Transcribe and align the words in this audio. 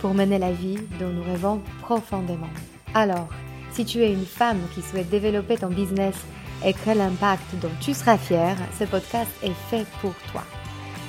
pour 0.00 0.14
mener 0.14 0.38
la 0.38 0.52
vie 0.52 0.78
dont 0.98 1.08
nous 1.08 1.22
rêvons 1.22 1.60
profondément. 1.80 2.50
Alors, 2.94 3.28
si 3.72 3.84
tu 3.84 4.02
es 4.02 4.12
une 4.12 4.26
femme 4.26 4.60
qui 4.74 4.82
souhaite 4.82 5.10
développer 5.10 5.56
ton 5.56 5.68
business 5.68 6.14
et 6.64 6.72
créer 6.72 6.94
l'impact 6.94 7.54
dont 7.60 7.70
tu 7.80 7.94
seras 7.94 8.18
fière, 8.18 8.56
ce 8.78 8.84
podcast 8.84 9.30
est 9.42 9.54
fait 9.70 9.86
pour 10.00 10.14
toi. 10.32 10.42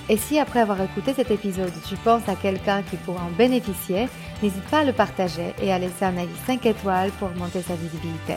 Et 0.10 0.18
si 0.18 0.40
après 0.40 0.60
avoir 0.60 0.82
écouté 0.82 1.14
cet 1.14 1.30
épisode, 1.32 1.72
tu 1.88 1.96
penses 1.98 2.28
à 2.28 2.36
quelqu'un 2.36 2.82
qui 2.84 2.96
pourra 2.98 3.24
en 3.24 3.32
bénéficier, 3.32 4.08
n'hésite 4.42 4.64
pas 4.66 4.80
à 4.80 4.84
le 4.84 4.94
partager 4.94 5.54
et 5.62 5.72
à 5.72 5.80
laisser 5.80 6.06
un 6.06 6.18
avis 6.18 6.36
5 6.48 6.66
étoiles 6.66 7.12
pour 7.12 7.30
augmenter 7.30 7.62
sa 7.62 7.76
visibilité. 7.76 8.36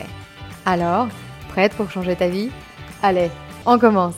Alors, 0.65 1.07
prête 1.49 1.73
pour 1.73 1.89
changer 1.89 2.15
ta 2.15 2.29
vie? 2.29 2.51
Allez, 3.01 3.29
on 3.65 3.79
commence 3.79 4.15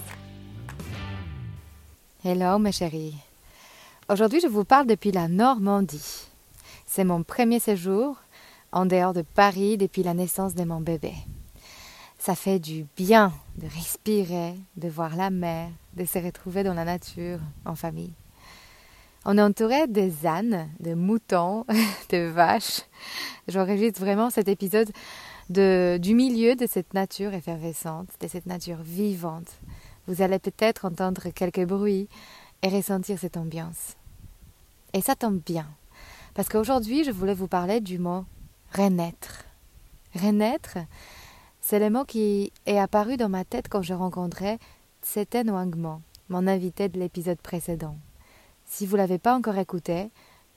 Hello 2.23 2.57
mes 2.57 2.71
chéris. 2.71 3.15
Aujourd'hui, 4.09 4.39
je 4.39 4.47
vous 4.47 4.65
parle 4.65 4.87
depuis 4.87 5.11
la 5.11 5.27
Normandie. 5.27 6.27
C'est 6.95 7.03
mon 7.03 7.23
premier 7.23 7.59
séjour 7.59 8.15
en 8.71 8.85
dehors 8.85 9.11
de 9.11 9.21
Paris 9.21 9.75
depuis 9.75 10.01
la 10.01 10.13
naissance 10.13 10.55
de 10.55 10.63
mon 10.63 10.79
bébé. 10.79 11.13
Ça 12.17 12.35
fait 12.35 12.57
du 12.57 12.85
bien 12.95 13.33
de 13.57 13.67
respirer, 13.67 14.55
de 14.77 14.87
voir 14.87 15.17
la 15.17 15.29
mer, 15.29 15.67
de 15.97 16.05
se 16.05 16.19
retrouver 16.19 16.63
dans 16.63 16.73
la 16.73 16.85
nature, 16.85 17.39
en 17.65 17.75
famille. 17.75 18.13
On 19.25 19.37
est 19.37 19.41
entouré 19.41 19.87
des 19.87 20.25
ânes, 20.25 20.69
de 20.79 20.93
moutons, 20.93 21.65
de 22.11 22.29
vaches. 22.29 22.83
J'enregistre 23.49 23.99
vraiment 23.99 24.29
cet 24.29 24.47
épisode 24.47 24.89
de, 25.49 25.99
du 26.01 26.15
milieu 26.15 26.55
de 26.55 26.65
cette 26.65 26.93
nature 26.93 27.33
effervescente, 27.33 28.07
de 28.21 28.27
cette 28.29 28.45
nature 28.45 28.81
vivante. 28.81 29.59
Vous 30.07 30.21
allez 30.21 30.39
peut-être 30.39 30.85
entendre 30.85 31.27
quelques 31.31 31.65
bruits 31.65 32.07
et 32.61 32.69
ressentir 32.69 33.19
cette 33.19 33.35
ambiance. 33.35 33.97
Et 34.93 35.01
ça 35.01 35.17
tombe 35.17 35.41
bien, 35.45 35.67
parce 36.35 36.49
qu'aujourd'hui 36.49 37.03
je 37.03 37.11
voulais 37.11 37.33
vous 37.33 37.47
parler 37.47 37.81
du 37.81 37.97
mot 37.97 38.25
renaître. 38.71 39.45
Renaître, 40.13 40.77
c'est 41.61 41.79
le 41.79 41.89
mot 41.89 42.05
qui 42.05 42.53
est 42.67 42.77
apparu 42.77 43.17
dans 43.17 43.29
ma 43.29 43.43
tête 43.43 43.67
quand 43.69 43.81
je 43.81 43.93
rencontrais 43.95 44.59
Tseten 45.01 45.49
Wangmo, 45.49 46.01
mon 46.29 46.45
invité 46.45 46.89
de 46.89 46.99
l'épisode 46.99 47.39
précédent. 47.39 47.97
Si 48.65 48.85
vous 48.85 48.93
ne 48.93 49.01
l'avez 49.01 49.17
pas 49.17 49.35
encore 49.35 49.57
écouté, 49.57 50.11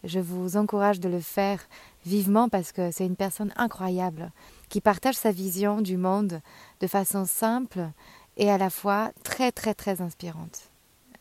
je 0.05 0.21
vous 0.21 0.57
encourage 0.57 1.01
de 1.01 1.09
le 1.09 1.21
faire 1.21 1.61
vivement 2.05 2.49
parce 2.49 2.73
que 2.73 2.91
c'est 2.91 3.07
une 3.07 3.17
personne 3.17 3.53
incroyable 3.57 4.33
qui 4.69 4.81
partage 4.81 5.17
sa 5.17 5.31
vision 5.31 5.81
du 5.81 5.97
monde 5.97 6.41
de 6.81 6.87
façon 6.87 7.25
simple 7.25 7.89
et 8.37 8.51
à 8.51 8.59
la 8.59 8.71
fois 8.71 9.11
très 9.23 9.53
très 9.53 9.75
très 9.75 10.01
inspirante. 10.01 10.71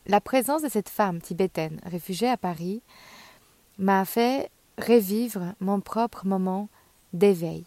La 0.06 0.20
présence 0.20 0.62
de 0.62 0.68
cette 0.68 0.88
femme 0.88 1.20
tibétaine 1.20 1.80
réfugiée 1.84 2.28
à 2.28 2.36
Paris 2.36 2.82
m'a 3.78 4.04
fait 4.04 4.50
revivre 4.78 5.54
mon 5.60 5.80
propre 5.80 6.26
moment 6.26 6.68
d'éveil 7.12 7.64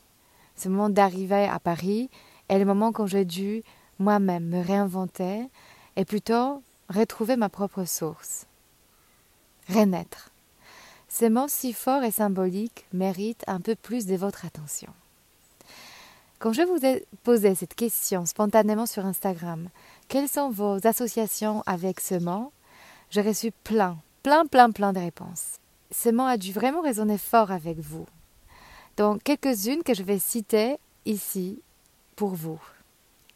ce 0.62 0.70
moment 0.70 0.90
d'arriver 0.90 1.45
à 1.45 1.59
Paris 1.59 2.09
est 2.48 2.59
le 2.59 2.66
moment 2.66 2.92
quand 2.92 3.08
j'ai 3.08 3.26
dû 3.26 3.64
moi-même 4.00 4.45
me 4.45 4.64
réinventer 4.64 5.48
et 5.95 6.05
plutôt 6.05 6.61
retrouver 6.89 7.36
ma 7.36 7.49
propre 7.49 7.86
source. 7.86 8.45
Renaître. 9.70 10.30
Ce 11.10 11.26
mot 11.26 11.48
si 11.48 11.73
fort 11.73 12.04
et 12.04 12.11
symbolique 12.11 12.86
mérite 12.93 13.43
un 13.48 13.60
peu 13.60 13.76
plus 13.76 14.05
de 14.05 14.16
votre 14.16 14.45
attention. 14.45 14.93
Quand 16.39 16.54
je 16.54 16.61
vous 16.61 16.86
ai 16.86 17.05
posé 17.23 17.54
cette 17.55 17.76
question 17.76 18.26
spontanément 18.26 18.86
sur 18.86 19.05
Instagram, 19.05 19.70
quelles 20.08 20.30
sont 20.30 20.49
vos 20.49 20.86
associations 20.86 21.64
avec 21.66 21.99
ce 21.99 22.16
mot? 22.16 22.52
J'ai 23.10 23.22
reçu 23.22 23.52
plein, 23.64 23.98
plein, 24.23 24.45
plein, 24.45 24.72
plein 24.72 24.93
de 24.93 24.99
réponses. 24.99 25.61
Ce 25.92 26.10
mot 26.10 26.24
a 26.24 26.38
dû 26.38 26.54
vraiment 26.54 26.82
résonner 26.82 27.18
fort 27.18 27.52
avec 27.52 27.80
vous. 27.80 28.06
Donc, 28.98 29.24
quelques-unes 29.24 29.84
que 29.84 29.94
je 29.94 30.04
vais 30.04 30.20
citer 30.20 30.78
ici 31.06 31.62
pour 32.16 32.30
vous. 32.36 32.60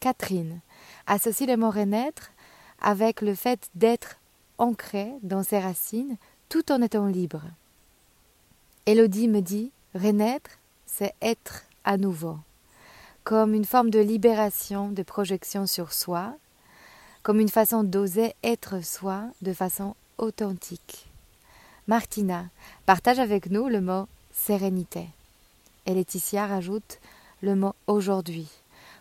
Catherine 0.00 0.60
associe 1.06 1.48
le 1.48 1.56
mot 1.56 1.70
renaître 1.70 2.30
avec 2.80 3.20
le 3.20 3.34
fait 3.34 3.68
d'être 3.74 4.18
ancré 4.58 5.12
dans 5.22 5.42
ses 5.42 5.58
racines 5.58 6.16
tout 6.48 6.70
en 6.70 6.82
étant 6.82 7.06
libre. 7.06 7.42
Élodie 8.86 9.28
me 9.28 9.40
dit 9.40 9.72
renaître, 9.94 10.50
c'est 10.86 11.14
être 11.20 11.64
à 11.84 11.96
nouveau, 11.96 12.38
comme 13.24 13.54
une 13.54 13.64
forme 13.64 13.90
de 13.90 13.98
libération, 13.98 14.90
de 14.90 15.02
projection 15.02 15.66
sur 15.66 15.92
soi, 15.92 16.36
comme 17.22 17.40
une 17.40 17.48
façon 17.48 17.82
d'oser 17.82 18.34
être 18.44 18.84
soi 18.84 19.24
de 19.42 19.52
façon 19.52 19.96
authentique. 20.18 21.08
Martina 21.88 22.46
partage 22.84 23.20
avec 23.20 23.48
nous 23.48 23.68
le 23.68 23.80
mot 23.80 24.08
sérénité. 24.32 25.06
Et 25.86 25.94
Laetitia 25.94 26.46
rajoute 26.46 26.98
le 27.42 27.54
mot 27.54 27.74
aujourd'hui, 27.86 28.48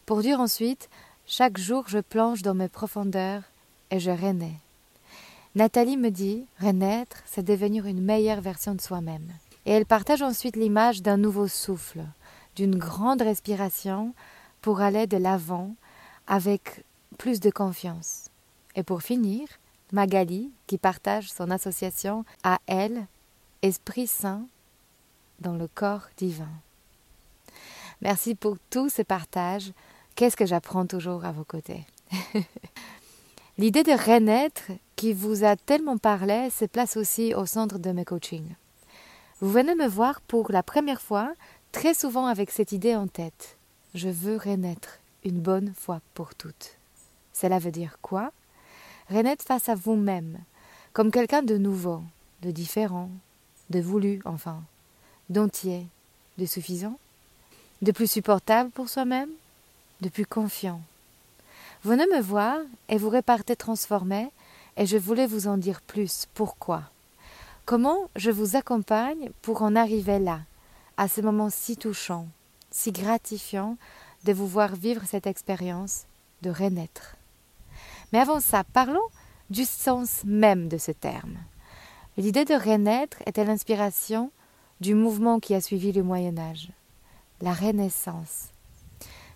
pour 0.06 0.22
dire 0.22 0.40
ensuite 0.40 0.90
chaque 1.26 1.58
jour 1.58 1.86
je 1.88 1.98
plonge 1.98 2.44
dans 2.44 2.54
mes 2.54 2.68
profondeurs 2.68 3.42
et 3.90 4.00
je 4.00 4.12
renais. 4.12 4.60
Nathalie 5.56 5.98
me 5.98 6.12
dit 6.12 6.46
renaître, 6.60 7.18
c'est 7.26 7.44
devenir 7.44 7.88
une 7.88 8.04
meilleure 8.04 8.42
version 8.42 8.76
de 8.76 8.82
soi-même. 8.82 9.32
Et 9.66 9.72
elle 9.72 9.88
partage 9.88 10.22
ensuite 10.22 10.56
l'image 10.56 11.02
d'un 11.02 11.18
nouveau 11.18 11.48
souffle, 11.48 12.04
d'une 12.56 12.78
grande 12.78 13.24
respiration 13.24 14.14
pour 14.62 14.82
aller 14.82 15.08
de 15.08 15.18
l'avant 15.18 15.74
avec 16.28 16.84
plus 17.18 17.40
de 17.40 17.50
confiance. 17.50 18.30
Et 18.76 18.84
pour 18.84 19.02
finir, 19.02 19.48
Magali, 19.92 20.52
qui 20.68 20.78
partage 20.78 21.32
son 21.32 21.52
association 21.52 22.26
à 22.44 22.60
elle, 22.68 23.08
Esprit 23.62 24.08
Saint 24.08 24.48
dans 25.40 25.56
le 25.56 25.68
corps 25.68 26.08
divin. 26.18 26.50
Merci 28.02 28.36
pour 28.36 28.58
tous 28.70 28.90
ces 28.90 29.04
partages. 29.04 29.72
Qu'est-ce 30.16 30.38
que 30.38 30.46
j'apprends 30.46 30.86
toujours 30.86 31.26
à 31.26 31.32
vos 31.32 31.44
côtés? 31.44 31.86
L'idée 33.58 33.84
de 33.84 33.92
renaître 33.92 34.72
qui 34.96 35.14
vous 35.14 35.44
a 35.44 35.56
tellement 35.56 35.98
parlé 35.98 36.50
se 36.50 36.66
place 36.66 36.98
aussi 36.98 37.34
au 37.34 37.46
centre 37.46 37.80
de 37.80 37.92
mes 37.92 38.06
coachings. 38.06 38.56
Vous 39.40 39.50
venez 39.50 39.76
me 39.76 39.88
voir 39.88 40.22
pour 40.22 40.52
la 40.52 40.64
première 40.64 41.02
fois, 41.02 41.34
très 41.72 41.94
souvent 41.94 42.28
avec 42.28 42.52
cette 42.52 42.72
idée 42.72 42.96
en 42.96 43.08
tête. 43.08 43.58
Je 43.94 44.10
veux 44.10 44.38
renaître 44.38 45.00
une 45.24 45.40
bonne 45.40 45.74
fois 45.76 46.02
pour 46.14 46.36
toutes. 46.36 46.78
Cela 47.34 47.60
veut 47.60 47.72
dire 47.72 47.98
quoi? 48.02 48.32
Renaître 49.10 49.46
face 49.46 49.70
à 49.70 49.76
vous-même, 49.76 50.38
comme 50.94 51.12
quelqu'un 51.12 51.44
de 51.44 51.58
nouveau, 51.58 52.02
de 52.42 52.52
différent, 52.52 53.10
de 53.70 53.80
voulu 53.80 54.22
enfin, 54.26 54.62
d'entier, 55.30 55.88
de 56.38 56.46
suffisant 56.46 56.98
de 57.82 57.92
plus 57.92 58.10
supportable 58.10 58.70
pour 58.72 58.90
soi-même, 58.90 59.30
de 60.02 60.10
plus 60.10 60.26
confiant. 60.26 60.82
Venez 61.84 62.06
me 62.08 62.22
voir 62.22 62.58
et 62.90 62.98
vous 62.98 63.10
repartez 63.10 63.56
transformé, 63.56 64.32
et 64.78 64.86
je 64.86 64.98
voulais 64.98 65.28
vous 65.28 65.48
en 65.48 65.58
dire 65.58 65.82
plus. 65.82 66.26
Pourquoi? 66.34 66.84
Comment 67.66 68.10
je 68.16 68.32
vous 68.32 68.56
accompagne 68.56 69.30
pour 69.42 69.62
en 69.62 69.76
arriver 69.76 70.20
là, 70.20 70.42
à 70.98 71.08
ce 71.08 71.22
moment 71.22 71.50
si 71.50 71.78
touchant, 71.78 72.28
si 72.72 72.92
gratifiant 72.92 73.78
de 74.24 74.34
vous 74.34 74.48
voir 74.48 74.76
vivre 74.76 75.04
cette 75.06 75.28
expérience 75.28 76.06
de 76.42 76.50
renaître. 76.50 77.16
Mais 78.16 78.22
avant 78.22 78.40
ça, 78.40 78.64
parlons 78.64 79.10
du 79.50 79.66
sens 79.66 80.24
même 80.24 80.70
de 80.70 80.78
ce 80.78 80.94
terme. 80.94 81.36
L'idée 82.16 82.46
de 82.46 82.54
renaître 82.54 83.18
était 83.26 83.44
l'inspiration 83.44 84.32
du 84.80 84.96
mouvement 84.96 85.42
qui 85.42 85.54
a 85.54 85.60
suivi 85.60 85.92
le 85.92 86.02
Moyen 86.02 86.38
Âge 86.38 86.70
la 87.42 87.52
Renaissance. 87.52 88.54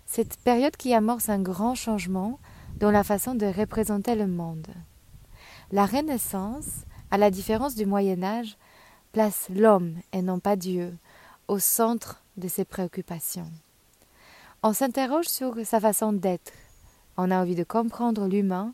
Cette 0.06 0.38
période 0.38 0.78
qui 0.78 0.94
amorce 0.94 1.28
un 1.28 1.42
grand 1.42 1.74
changement 1.74 2.40
dans 2.78 2.90
la 2.90 3.04
façon 3.04 3.34
de 3.34 3.44
représenter 3.44 4.14
le 4.14 4.26
monde. 4.26 4.68
La 5.72 5.84
Renaissance, 5.84 6.86
à 7.10 7.18
la 7.18 7.30
différence 7.30 7.74
du 7.74 7.84
Moyen 7.84 8.22
Âge, 8.22 8.56
place 9.12 9.50
l'homme 9.54 9.96
et 10.14 10.22
non 10.22 10.40
pas 10.40 10.56
Dieu 10.56 10.96
au 11.48 11.58
centre 11.58 12.22
de 12.38 12.48
ses 12.48 12.64
préoccupations. 12.64 13.50
On 14.62 14.72
s'interroge 14.72 15.28
sur 15.28 15.66
sa 15.66 15.80
façon 15.80 16.14
d'être. 16.14 16.54
On 17.22 17.30
a 17.30 17.38
envie 17.38 17.54
de 17.54 17.64
comprendre 17.64 18.26
l'humain 18.26 18.72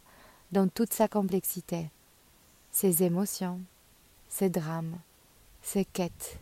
dans 0.52 0.68
toute 0.68 0.92
sa 0.92 1.08
complexité, 1.08 1.90
ses 2.70 3.02
émotions, 3.02 3.58
ses 4.28 4.50
drames, 4.50 4.98
ses 5.62 5.84
quêtes. 5.84 6.38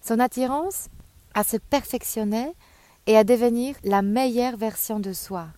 Son 0.00 0.20
attirance 0.20 0.88
à 1.34 1.42
se 1.42 1.56
perfectionner 1.56 2.54
et 3.08 3.16
à 3.16 3.24
devenir 3.24 3.74
la 3.82 4.00
meilleure 4.00 4.56
version 4.56 5.00
de 5.00 5.12
soi. 5.12 5.48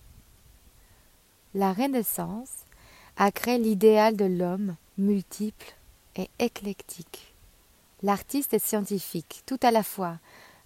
La 1.53 1.73
Renaissance 1.73 2.65
a 3.17 3.31
créé 3.31 3.59
l'idéal 3.59 4.17
de 4.17 4.25
l'homme 4.25 4.75
multiple 4.97 5.75
et 6.15 6.31
éclectique. 6.39 7.35
L'artiste 8.01 8.55
est 8.55 8.65
scientifique 8.65 9.43
tout 9.45 9.59
à 9.61 9.69
la 9.69 9.83
fois, 9.83 10.17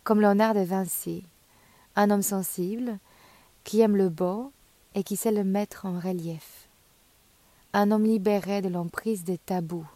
comme 0.05 0.21
Léonard 0.21 0.53
de 0.53 0.61
Vinci, 0.61 1.25
un 1.97 2.11
homme 2.11 2.21
sensible 2.21 2.97
qui 3.65 3.81
aime 3.81 3.97
le 3.97 4.07
beau 4.07 4.53
et 4.95 5.03
qui 5.03 5.17
sait 5.17 5.31
le 5.31 5.43
mettre 5.43 5.85
en 5.85 5.99
relief. 5.99 6.67
Un 7.73 7.91
homme 7.91 8.05
libéré 8.05 8.61
de 8.61 8.69
l'emprise 8.69 9.25
des 9.25 9.37
tabous, 9.37 9.87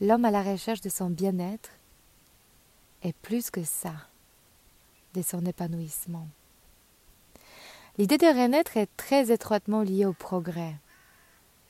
l'homme 0.00 0.24
à 0.24 0.32
la 0.32 0.42
recherche 0.42 0.80
de 0.80 0.88
son 0.88 1.08
bien-être 1.08 1.70
et 3.04 3.12
plus 3.12 3.50
que 3.50 3.62
ça, 3.62 3.94
de 5.14 5.22
son 5.22 5.46
épanouissement. 5.46 6.26
L'idée 7.96 8.18
de 8.18 8.26
renaître 8.26 8.76
est 8.76 8.90
très 8.96 9.30
étroitement 9.30 9.82
liée 9.82 10.04
au 10.04 10.12
progrès. 10.12 10.74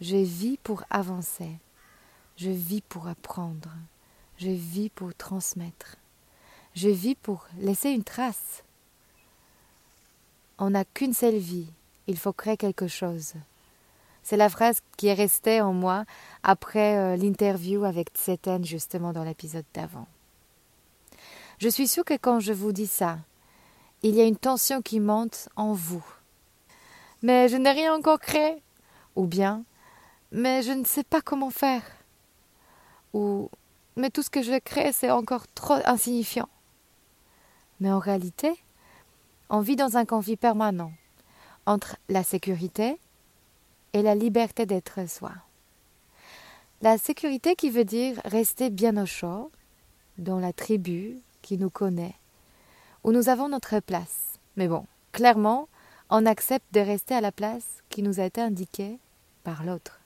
Je 0.01 0.17
vis 0.17 0.57
pour 0.59 0.85
avancer, 0.89 1.53
je 2.37 2.51
vis 2.51 2.81
pour 2.81 3.09
apprendre, 3.09 3.71
je 4.39 4.51
vis 4.51 4.89
pour 4.89 5.15
transmettre, 5.15 5.97
je 6.75 6.89
vis 6.89 7.15
pour 7.15 7.47
laisser 7.59 7.91
une 7.91 8.05
trace. 8.05 8.63
On 10.59 10.71
n'a 10.71 10.85
qu'une 10.85 11.15
seule 11.15 11.39
vie, 11.39 11.69
il 12.09 12.17
faut 12.17 12.33
créer 12.33 12.57
quelque 12.57 12.89
chose. 12.89 13.35
C'est 14.23 14.37
la 14.37 14.49
phrase 14.49 14.81
qui 14.97 15.07
est 15.07 15.15
restée 15.15 15.61
en 15.61 15.73
moi 15.73 16.05
après 16.43 16.97
euh, 16.97 17.17
l'interview 17.17 17.85
avec 17.85 18.09
Tseten 18.11 18.65
justement 18.65 19.13
dans 19.13 19.25
l'épisode 19.25 19.65
d'avant. 19.75 20.09
Je 21.59 21.69
suis 21.69 21.87
sûre 21.87 22.05
que 22.05 22.17
quand 22.17 22.41
je 22.41 22.53
vous 22.53 22.73
dis 22.73 22.87
ça, 22.87 23.19
il 24.03 24.15
y 24.15 24.21
a 24.21 24.25
une 24.25 24.37
tension 24.37 24.81
qui 24.81 25.01
monte 25.01 25.49
en 25.55 25.73
vous. 25.73 26.05
Mais 27.23 27.49
je 27.49 27.57
n'ai 27.57 27.73
rien 27.73 27.95
encore 27.95 28.21
créé. 28.21 28.63
Ou 29.17 29.27
bien, 29.27 29.65
mais 30.31 30.63
je 30.63 30.73
ne 30.73 30.85
sais 30.85 31.05
pas 31.05 31.21
comment 31.21 31.51
faire. 31.51 31.83
Ou, 33.13 33.51
mais 33.97 34.11
tout 34.11 34.23
ce 34.23 34.31
que 34.31 34.43
je 34.43 34.59
crée, 34.59 34.93
c'est 34.93 35.11
encore 35.11 35.47
trop 35.49 35.79
insignifiant. 35.85 36.49
Mais 37.81 37.91
en 37.91 37.99
réalité, 37.99 38.53
on 39.51 39.61
vit 39.61 39.77
dans 39.77 39.97
un 39.97 40.05
conflit 40.05 40.37
permanent 40.37 40.93
entre 41.69 41.97
la 42.09 42.23
sécurité 42.23 42.99
et 43.93 44.01
la 44.01 44.15
liberté 44.15 44.65
d'être 44.65 45.07
soi. 45.07 45.33
La 46.81 46.97
sécurité 46.97 47.57
qui 47.57 47.69
veut 47.69 47.85
dire 47.85 48.19
rester 48.25 48.71
bien 48.71 48.97
au 48.97 49.05
chaud, 49.05 49.53
dans 50.17 50.41
la 50.41 50.55
tribu, 50.55 51.19
qui 51.43 51.59
nous 51.59 51.69
connaît, 51.69 52.15
où 53.05 53.13
nous 53.13 53.29
avons 53.29 53.51
notre 53.51 53.81
place. 53.81 54.39
Mais 54.57 54.67
bon, 54.67 54.87
clairement, 55.13 55.69
on 56.09 56.25
accepte 56.25 56.73
de 56.73 56.81
rester 56.81 57.15
à 57.15 57.21
la 57.21 57.33
place 57.33 57.83
qui 57.91 58.03
nous 58.03 58.19
a 58.19 58.25
été 58.25 58.41
indiquée 58.41 58.99
par 59.45 59.63
l'autre. 59.63 60.01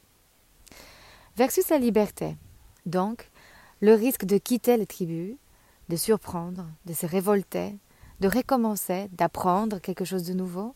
Versus 1.36 1.68
la 1.68 1.78
liberté, 1.78 2.36
donc, 2.86 3.30
le 3.80 3.94
risque 3.94 4.24
de 4.24 4.38
quitter 4.38 4.76
les 4.76 4.86
tribus, 4.86 5.36
de 5.88 5.96
surprendre, 5.96 6.66
de 6.86 6.92
se 6.92 7.06
révolter, 7.06 7.76
de 8.18 8.26
recommencer, 8.26 9.08
d'apprendre 9.12 9.78
quelque 9.78 10.04
chose 10.04 10.24
de 10.24 10.34
nouveau, 10.34 10.74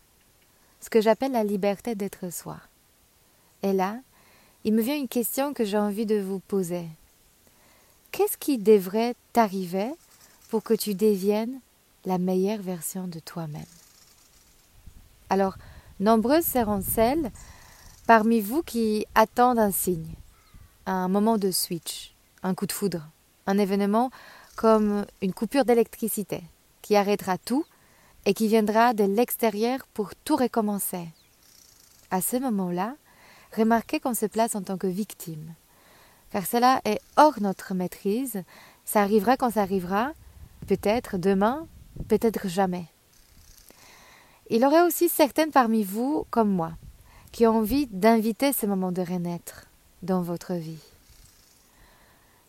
ce 0.81 0.91
que 0.91 1.01
j'appelle 1.01 1.33
la 1.33 1.45
liberté 1.45 1.95
d'être 1.95 2.33
soi. 2.33 2.59
Et 3.63 3.73
là, 3.73 3.99
il 4.65 4.75
me 4.75 4.83
vient 4.83 4.97
une 4.97 5.09
question 5.09 5.55
que 5.55 5.65
j'ai 5.65 5.79
envie 5.79 6.07
de 6.07 6.21
vous 6.21 6.41
poser. 6.41 6.87
Qu'est-ce 8.13 8.39
qui 8.39 8.59
devrait 8.59 9.15
t'arriver 9.33 9.91
pour 10.49 10.63
que 10.63 10.75
tu 10.75 10.95
deviennes 10.95 11.61
la 12.05 12.19
meilleure 12.19 12.63
version 12.63 13.09
de 13.09 13.19
toi-même? 13.19 13.65
Alors, 15.29 15.57
nombreuses 16.01 16.47
seront 16.47 16.83
celles 16.83 17.31
parmi 18.07 18.41
vous 18.41 18.63
qui 18.63 19.07
attendent 19.15 19.59
un 19.59 19.73
signe, 19.73 20.15
un 20.87 21.09
moment 21.09 21.39
de 21.39 21.51
switch, 21.51 22.15
un 22.43 22.55
coup 22.55 22.67
de 22.67 22.73
foudre, 22.73 23.09
un 23.47 23.59
événement 23.59 24.11
comme 24.55 25.05
une 25.21 25.35
coupure 25.35 25.65
d'électricité 25.65 26.43
qui 26.83 26.97
arrêtera 26.97 27.39
tout 27.39 27.65
et 28.27 28.35
qui 28.35 28.49
viendra 28.49 28.93
de 28.93 29.05
l'extérieur 29.05 29.87
pour 29.95 30.15
tout 30.17 30.37
recommencer. 30.37 31.09
À 32.11 32.21
ce 32.21 32.37
moment-là, 32.37 32.97
remarquez 33.57 34.01
qu'on 34.01 34.15
se 34.15 34.27
place 34.27 34.57
en 34.57 34.63
tant 34.63 34.77
que 34.77 34.89
victime, 34.89 35.55
car 36.31 36.45
cela 36.45 36.81
est 36.85 37.01
hors 37.17 37.41
notre 37.41 37.73
maîtrise, 37.73 38.43
ça 38.85 39.01
arrivera 39.01 39.37
quand 39.37 39.53
ça 39.53 39.63
arrivera, 39.63 40.13
peut-être 40.67 41.19
demain, 41.19 41.67
peut-être 42.09 42.49
jamais. 42.49 42.87
Il 44.51 44.61
y 44.61 44.67
aurait 44.67 44.83
aussi 44.83 45.09
certaines 45.09 45.53
parmi 45.53 45.85
vous, 45.85 46.27
comme 46.31 46.51
moi, 46.51 46.73
qui 47.33 47.47
ont 47.47 47.59
envie 47.59 47.87
d'inviter 47.87 48.53
ce 48.53 48.67
moment 48.67 48.93
de 48.93 49.03
renaître 49.03 49.67
dans 50.03 50.23
votre 50.23 50.55
vie, 50.55 50.83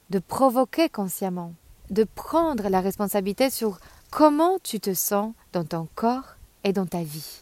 de 0.09 0.19
provoquer 0.19 0.89
consciemment, 0.89 1.53
de 1.91 2.03
prendre 2.03 2.69
la 2.69 2.81
responsabilité 2.81 3.49
sur 3.49 3.79
comment 4.11 4.57
tu 4.63 4.79
te 4.79 4.93
sens 4.93 5.33
dans 5.57 5.65
ton 5.65 5.87
corps 5.95 6.35
et 6.63 6.71
dans 6.71 6.85
ta 6.85 7.01
vie. 7.01 7.39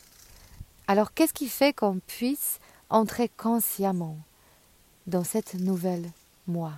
Alors 0.88 1.14
qu'est-ce 1.14 1.34
qui 1.34 1.50
fait 1.50 1.74
qu'on 1.74 2.00
puisse 2.00 2.60
entrer 2.90 3.30
consciemment 3.36 4.18
dans 5.06 5.26
cette 5.26 5.56
nouvelle 5.56 6.10
moi? 6.48 6.72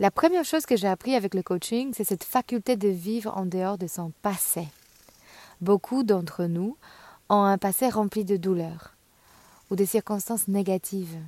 La 0.00 0.10
première 0.10 0.44
chose 0.44 0.66
que 0.66 0.76
j'ai 0.76 0.88
appris 0.88 1.14
avec 1.14 1.32
le 1.32 1.44
coaching, 1.44 1.92
c'est 1.94 2.02
cette 2.02 2.24
faculté 2.24 2.74
de 2.74 2.88
vivre 2.88 3.36
en 3.36 3.46
dehors 3.46 3.78
de 3.78 3.86
son 3.86 4.10
passé. 4.22 4.66
Beaucoup 5.60 6.02
d'entre 6.02 6.46
nous 6.46 6.76
ont 7.28 7.44
un 7.44 7.58
passé 7.58 7.88
rempli 7.88 8.24
de 8.24 8.36
douleurs 8.36 8.94
ou 9.70 9.76
de 9.76 9.84
circonstances 9.84 10.48
négatives. 10.48 11.18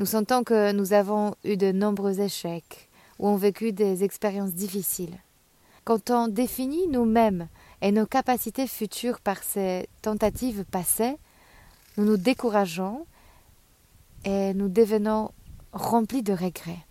Nous 0.00 0.06
sentons 0.06 0.42
que 0.42 0.72
nous 0.72 0.94
avons 0.94 1.36
eu 1.44 1.56
de 1.56 1.70
nombreux 1.70 2.18
échecs 2.18 2.88
ou 3.20 3.28
ont 3.28 3.36
vécu 3.36 3.72
des 3.72 4.02
expériences 4.02 4.54
difficiles. 4.54 5.16
Quand 5.90 6.10
on 6.10 6.28
définit 6.28 6.86
nous-mêmes 6.86 7.48
et 7.82 7.90
nos 7.90 8.06
capacités 8.06 8.68
futures 8.68 9.18
par 9.18 9.42
ces 9.42 9.88
tentatives 10.02 10.64
passées, 10.64 11.16
nous 11.96 12.04
nous 12.04 12.16
décourageons 12.16 13.04
et 14.24 14.54
nous 14.54 14.68
devenons 14.68 15.32
remplis 15.72 16.22
de 16.22 16.32
regrets. 16.32 16.86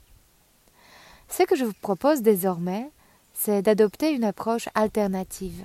Ce 1.29 1.43
que 1.43 1.55
je 1.55 1.63
vous 1.63 1.73
propose 1.81 2.21
désormais, 2.21 2.91
c'est 3.33 3.61
d'adopter 3.61 4.11
une 4.11 4.25
approche 4.25 4.67
alternative 4.75 5.63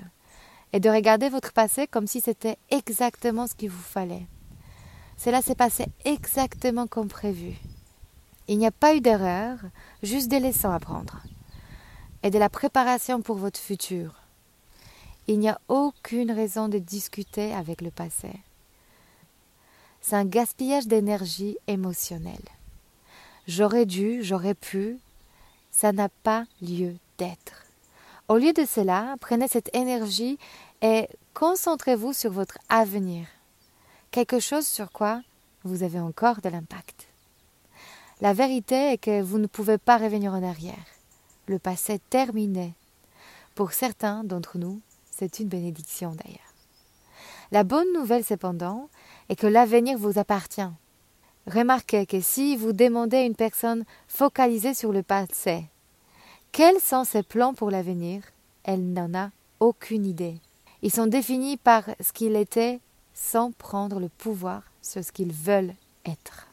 et 0.73 0.79
de 0.79 0.89
regarder 0.89 1.29
votre 1.29 1.53
passé 1.53 1.89
comme 1.89 2.07
si 2.07 2.21
c'était 2.21 2.57
exactement 2.71 3.49
ce 3.49 3.57
qu'il 3.57 3.71
vous 3.71 3.83
fallait. 3.83 4.29
Cela 5.17 5.43
s'est 5.43 5.57
passé 5.57 5.87
exactement 6.05 6.87
comme 6.87 7.09
prévu. 7.09 7.57
Il 8.47 8.59
n'y 8.59 8.67
a 8.69 8.71
pas 8.71 8.95
eu 8.95 9.01
d'erreur, 9.01 9.59
juste 10.05 10.29
des 10.29 10.39
leçons 10.39 10.71
à 10.71 10.79
prendre 10.79 11.19
et 12.25 12.31
de 12.31 12.39
la 12.39 12.49
préparation 12.49 13.21
pour 13.21 13.37
votre 13.37 13.61
futur. 13.61 14.15
Il 15.29 15.39
n'y 15.39 15.49
a 15.49 15.61
aucune 15.69 16.33
raison 16.33 16.69
de 16.69 16.79
discuter 16.79 17.55
avec 17.55 17.83
le 17.83 17.91
passé. 17.91 18.31
C'est 20.01 20.17
un 20.17 20.25
gaspillage 20.25 20.87
d'énergie 20.87 21.57
émotionnelle. 21.67 22.49
J'aurais 23.47 23.85
dû, 23.85 24.25
j'aurais 24.25 24.55
pu, 24.55 24.99
ça 25.71 25.93
n'a 25.93 26.09
pas 26.09 26.47
lieu 26.63 26.95
d'être. 27.19 27.67
Au 28.29 28.39
lieu 28.39 28.55
de 28.55 28.65
cela, 28.65 29.17
prenez 29.21 29.47
cette 29.47 29.75
énergie 29.77 30.39
et 30.81 31.09
concentrez-vous 31.35 32.15
sur 32.15 32.33
votre 32.33 32.57
avenir, 32.71 33.27
quelque 34.11 34.41
chose 34.41 34.67
sur 34.67 34.93
quoi 34.93 35.21
vous 35.63 35.83
avez 35.83 36.01
encore 36.01 36.41
de 36.41 36.49
l'impact. 36.49 37.07
La 38.23 38.33
vérité 38.33 38.93
est 38.93 38.99
que 38.99 39.21
vous 39.21 39.39
ne 39.39 39.47
pouvez 39.47 39.77
pas 39.77 39.99
revenir 39.99 40.33
en 40.33 40.43
arrière. 40.43 40.94
Le 41.47 41.59
passé 41.59 42.01
terminé. 42.11 42.75
Pour 43.55 43.73
certains 43.73 44.25
d'entre 44.25 44.59
nous, 44.59 44.81
c'est 45.11 45.39
une 45.39 45.49
bénédiction 45.49 46.13
d'ailleurs. 46.13 46.55
La 47.53 47.65
bonne 47.65 47.93
nouvelle 47.93 48.25
cependant 48.25 48.89
est 49.29 49.37
que 49.37 49.47
l'avenir 49.47 49.99
vous 49.99 50.19
appartient. 50.19 50.63
Remarquez 51.47 52.07
que 52.07 52.21
si 52.21 52.57
vous 52.57 52.73
demandez 52.73 53.19
à 53.19 53.25
une 53.25 53.37
personne 53.37 53.85
focalisée 54.09 54.75
sur 54.75 54.93
le 54.93 55.03
passé 55.03 55.67
quels 56.55 56.79
sont 56.79 57.03
ses 57.03 57.25
plans 57.25 57.53
pour 57.53 57.69
l'avenir, 57.69 58.23
elle 58.63 58.93
n'en 58.93 59.13
a 59.13 59.31
aucune 59.59 60.07
idée. 60.07 60.37
Ils 60.83 60.93
sont 60.93 61.09
définis 61.09 61.57
par 61.57 61.83
ce 61.99 62.13
qu'il 62.13 62.37
était 62.37 62.79
sans 63.13 63.51
prendre 63.51 63.99
le 63.99 64.09
pouvoir 64.09 64.63
sur 64.81 65.03
ce 65.03 65.11
qu'ils 65.11 65.33
veulent 65.33 65.75
être. 66.05 66.47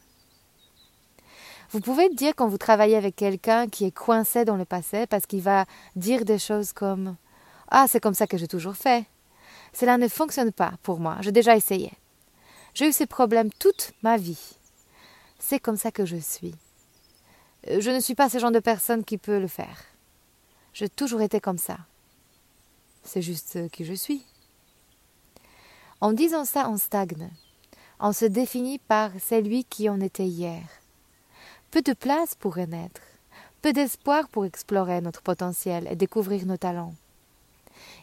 Vous 1.72 1.80
pouvez 1.80 2.10
dire 2.10 2.34
quand 2.36 2.50
vous 2.50 2.58
travaillez 2.58 2.98
avec 2.98 3.16
quelqu'un 3.16 3.68
qui 3.68 3.86
est 3.86 3.92
coincé 3.92 4.44
dans 4.44 4.58
le 4.58 4.66
passé 4.66 5.08
parce 5.08 5.26
qu'il 5.26 5.42
va 5.42 5.66
dire 5.96 6.26
des 6.26 6.38
choses 6.38 6.74
comme 6.74 7.16
Ah, 7.70 7.86
c'est 7.88 8.02
comme 8.02 8.14
ça 8.14 8.28
que 8.28 8.38
j'ai 8.38 8.50
toujours 8.50 8.76
fait. 8.76 9.06
Cela 9.72 9.98
ne 9.98 10.10
fonctionne 10.10 10.52
pas 10.52 10.74
pour 10.84 11.00
moi, 11.00 11.16
j'ai 11.22 11.32
déjà 11.32 11.56
essayé. 11.56 11.94
J'ai 12.74 12.90
eu 12.90 12.92
ces 12.92 13.06
problèmes 13.06 13.52
toute 13.54 13.94
ma 14.04 14.18
vie. 14.18 14.58
C'est 15.40 15.62
comme 15.62 15.78
ça 15.78 15.92
que 15.92 16.06
je 16.06 16.18
suis. 16.18 16.56
Je 17.66 17.90
ne 17.90 18.02
suis 18.02 18.16
pas 18.16 18.28
ce 18.28 18.38
genre 18.38 18.52
de 18.52 18.60
personne 18.60 19.06
qui 19.06 19.18
peut 19.18 19.40
le 19.40 19.48
faire. 19.48 19.86
J'ai 20.74 20.90
toujours 20.90 21.22
été 21.22 21.40
comme 21.40 21.58
ça. 21.58 21.78
c'est 23.04 23.22
juste 23.22 23.70
qui 23.72 23.86
je 23.86 23.94
suis. 23.94 24.26
En 26.02 26.12
disant 26.12 26.44
ça, 26.44 26.70
on 26.70 26.76
stagne. 26.76 27.30
On 28.02 28.12
se 28.12 28.26
définit 28.26 28.80
par 28.80 29.12
celui 29.26 29.64
qui 29.64 29.90
on 29.90 30.02
était 30.02 30.28
hier. 30.28 30.81
Peu 31.72 31.82
de 31.82 31.94
place 31.94 32.36
pour 32.36 32.56
renaître, 32.56 33.02
peu 33.62 33.72
d'espoir 33.72 34.28
pour 34.28 34.44
explorer 34.44 35.00
notre 35.00 35.22
potentiel 35.22 35.88
et 35.90 35.96
découvrir 35.96 36.46
nos 36.46 36.58
talents. 36.58 36.96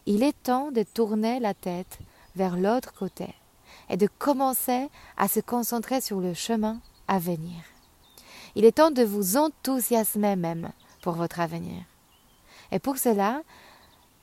Il 0.06 0.22
est 0.22 0.42
temps 0.42 0.72
de 0.72 0.82
tourner 0.82 1.38
la 1.38 1.52
tête 1.52 1.98
vers 2.34 2.56
l'autre 2.56 2.94
côté 2.94 3.26
et 3.90 3.98
de 3.98 4.08
commencer 4.18 4.88
à 5.18 5.28
se 5.28 5.40
concentrer 5.40 6.00
sur 6.00 6.20
le 6.20 6.32
chemin 6.32 6.80
à 7.08 7.18
venir. 7.18 7.62
Il 8.54 8.64
est 8.64 8.72
temps 8.72 8.90
de 8.90 9.02
vous 9.02 9.36
enthousiasmer 9.36 10.36
même 10.36 10.72
pour 11.02 11.12
votre 11.12 11.38
avenir. 11.38 11.82
Et 12.72 12.78
pour 12.78 12.96
cela, 12.96 13.42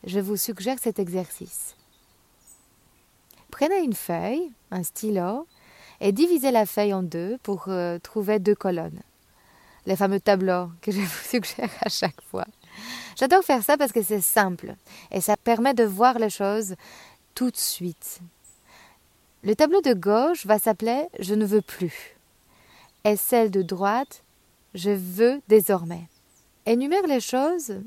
je 0.05 0.19
vous 0.19 0.37
suggère 0.37 0.79
cet 0.79 0.97
exercice. 0.97 1.75
Prenez 3.51 3.83
une 3.83 3.93
feuille, 3.93 4.51
un 4.71 4.81
stylo, 4.81 5.45
et 6.01 6.11
divisez 6.11 6.49
la 6.49 6.65
feuille 6.65 6.95
en 6.95 7.03
deux 7.03 7.37
pour 7.43 7.65
euh, 7.67 7.99
trouver 7.99 8.39
deux 8.39 8.55
colonnes. 8.55 9.03
Les 9.85 9.95
fameux 9.95 10.19
tableaux 10.19 10.69
que 10.81 10.91
je 10.91 10.99
vous 11.01 11.29
suggère 11.29 11.69
à 11.81 11.89
chaque 11.89 12.21
fois. 12.29 12.45
J'adore 13.17 13.43
faire 13.43 13.63
ça 13.63 13.77
parce 13.77 13.91
que 13.91 14.01
c'est 14.01 14.21
simple 14.21 14.75
et 15.11 15.21
ça 15.21 15.37
permet 15.37 15.73
de 15.73 15.83
voir 15.83 16.19
les 16.19 16.29
choses 16.29 16.75
tout 17.33 17.51
de 17.51 17.57
suite. 17.57 18.19
Le 19.43 19.55
tableau 19.55 19.81
de 19.81 19.93
gauche 19.93 20.45
va 20.45 20.59
s'appeler 20.59 21.07
Je 21.19 21.35
ne 21.35 21.45
veux 21.45 21.61
plus 21.61 22.15
et 23.05 23.15
celle 23.15 23.51
de 23.51 23.61
droite 23.61 24.23
Je 24.73 24.89
veux 24.89 25.41
désormais. 25.47 26.09
Énumère 26.65 27.07
les 27.07 27.21
choses 27.21 27.81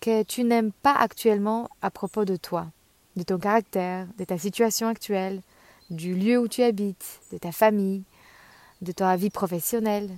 que 0.00 0.22
tu 0.22 0.44
n'aimes 0.44 0.72
pas 0.82 0.94
actuellement 0.94 1.68
à 1.82 1.90
propos 1.90 2.24
de 2.24 2.36
toi, 2.36 2.66
de 3.16 3.22
ton 3.22 3.38
caractère, 3.38 4.06
de 4.18 4.24
ta 4.24 4.38
situation 4.38 4.86
actuelle, 4.86 5.40
du 5.90 6.14
lieu 6.14 6.38
où 6.38 6.46
tu 6.46 6.62
habites, 6.62 7.20
de 7.32 7.38
ta 7.38 7.50
famille, 7.50 8.04
de 8.82 8.92
ta 8.92 9.16
vie 9.16 9.30
professionnelle. 9.30 10.10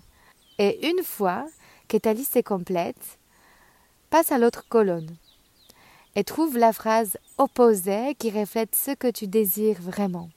Et 0.58 0.88
une 0.88 1.02
fois 1.02 1.46
que 1.88 1.96
ta 1.96 2.12
liste 2.12 2.36
est 2.36 2.42
complète, 2.42 3.18
passe 4.10 4.32
à 4.32 4.38
l'autre 4.38 4.66
colonne 4.68 5.16
et 6.16 6.24
trouve 6.24 6.58
la 6.58 6.72
phrase 6.72 7.16
opposée 7.36 8.14
qui 8.18 8.30
reflète 8.30 8.74
ce 8.74 8.90
que 8.90 9.10
tu 9.10 9.26
désires 9.26 9.80
vraiment, 9.80 10.30